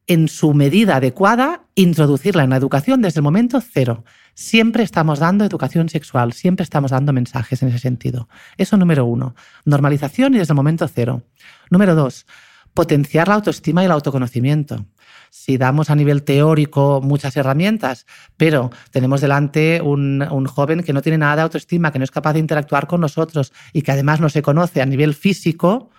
[0.08, 4.04] en su medida adecuada, introducirla en la educación desde el momento cero.
[4.34, 8.28] Siempre estamos dando educación sexual, siempre estamos dando mensajes en ese sentido.
[8.58, 9.36] Eso número uno,
[9.66, 11.24] normalización y desde el momento cero.
[11.70, 12.26] Número dos,
[12.74, 14.86] potenciar la autoestima y el autoconocimiento.
[15.30, 21.02] Si damos a nivel teórico muchas herramientas, pero tenemos delante un, un, joven que no
[21.02, 24.20] tiene nada de autoestima, que no es capaz de interactuar con nosotros y que además
[24.20, 25.90] no se conoce a nivel físico,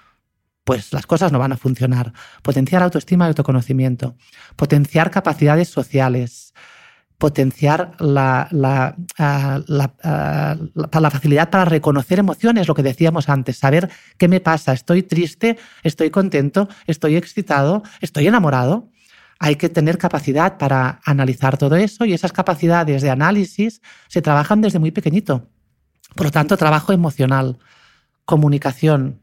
[0.64, 2.12] pues las cosas no van a funcionar.
[2.42, 4.16] Potenciar autoestima y autoconocimiento,
[4.56, 6.54] potenciar capacidades sociales,
[7.22, 9.60] potenciar la, la, ah,
[10.02, 13.88] ah, la, facilidad para reconocer emociones, lo que decíamos antes, saber
[14.18, 18.90] qué me pasa, estoy triste, estoy contento, estoy excitado, estoy enamorado.
[19.38, 24.60] Hay que tener capacidad para analizar todo eso y esas capacidades de análisis se trabajan
[24.60, 25.48] desde muy pequeñito.
[26.16, 27.58] Por lo tanto, trabajo emocional,
[28.24, 29.21] comunicación,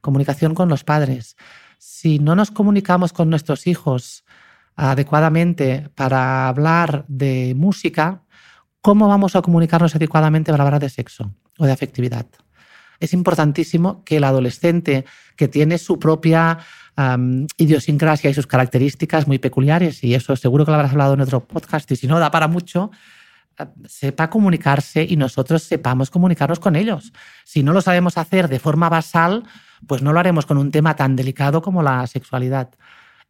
[0.00, 1.36] comunicación con los padres.
[1.78, 4.24] Si no nos comunicamos con nuestros hijos
[4.76, 8.22] adecuadamente para hablar de música,
[8.80, 12.26] ¿cómo vamos a comunicarnos adecuadamente para hablar de sexo o de afectividad?
[12.98, 15.06] Es importantísimo que el adolescente
[15.36, 16.58] que tiene su propia
[17.56, 21.46] idiosincrasia y sus características muy peculiares, y eso seguro que lo habrás hablado en otro
[21.46, 22.90] podcast, y si no, da para mucho,
[23.86, 27.12] sepa comunicarse y nosotros sepamos comunicarnos con ellos.
[27.44, 29.44] Si no lo sabemos hacer de forma basal,
[29.86, 32.70] pues no lo haremos con un tema tan delicado como la sexualidad.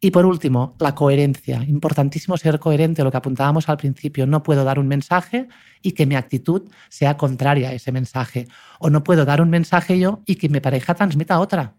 [0.03, 1.63] Y por último, la coherencia.
[1.63, 4.25] Importantísimo ser coherente, lo que apuntábamos al principio.
[4.25, 5.47] No puedo dar un mensaje
[5.83, 8.47] y que mi actitud sea contraria a ese mensaje.
[8.79, 11.75] O no puedo dar un mensaje yo y que mi pareja transmita otra.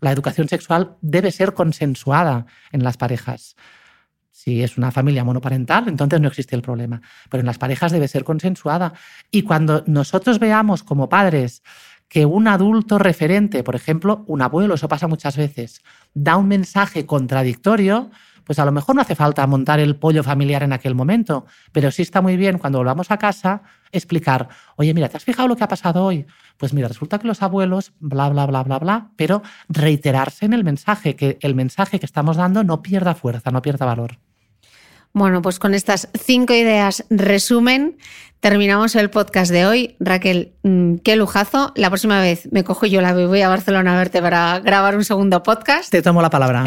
[0.00, 3.54] La educación sexual debe ser consensuada en las parejas.
[4.42, 7.02] Si es una familia monoparental, entonces no existe el problema.
[7.28, 8.94] Pero en las parejas debe ser consensuada.
[9.30, 11.62] Y cuando nosotros veamos como padres
[12.08, 15.82] que un adulto referente, por ejemplo, un abuelo, eso pasa muchas veces,
[16.14, 18.10] da un mensaje contradictorio,
[18.44, 21.90] pues a lo mejor no hace falta montar el pollo familiar en aquel momento, pero
[21.90, 23.60] sí está muy bien cuando volvamos a casa
[23.92, 26.24] explicar, oye, mira, ¿te has fijado lo que ha pasado hoy?
[26.56, 30.64] Pues mira, resulta que los abuelos, bla, bla, bla, bla, bla, pero reiterarse en el
[30.64, 34.18] mensaje, que el mensaje que estamos dando no pierda fuerza, no pierda valor.
[35.12, 37.96] Bueno, pues con estas cinco ideas resumen,
[38.40, 39.96] terminamos el podcast de hoy.
[39.98, 41.72] Raquel, mm, qué lujazo.
[41.74, 45.04] La próxima vez me cojo yo la voy a Barcelona a verte para grabar un
[45.04, 45.90] segundo podcast.
[45.90, 46.64] Te tomo la palabra.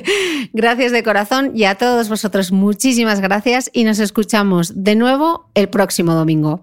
[0.52, 5.68] gracias de corazón y a todos vosotros muchísimas gracias y nos escuchamos de nuevo el
[5.68, 6.62] próximo domingo.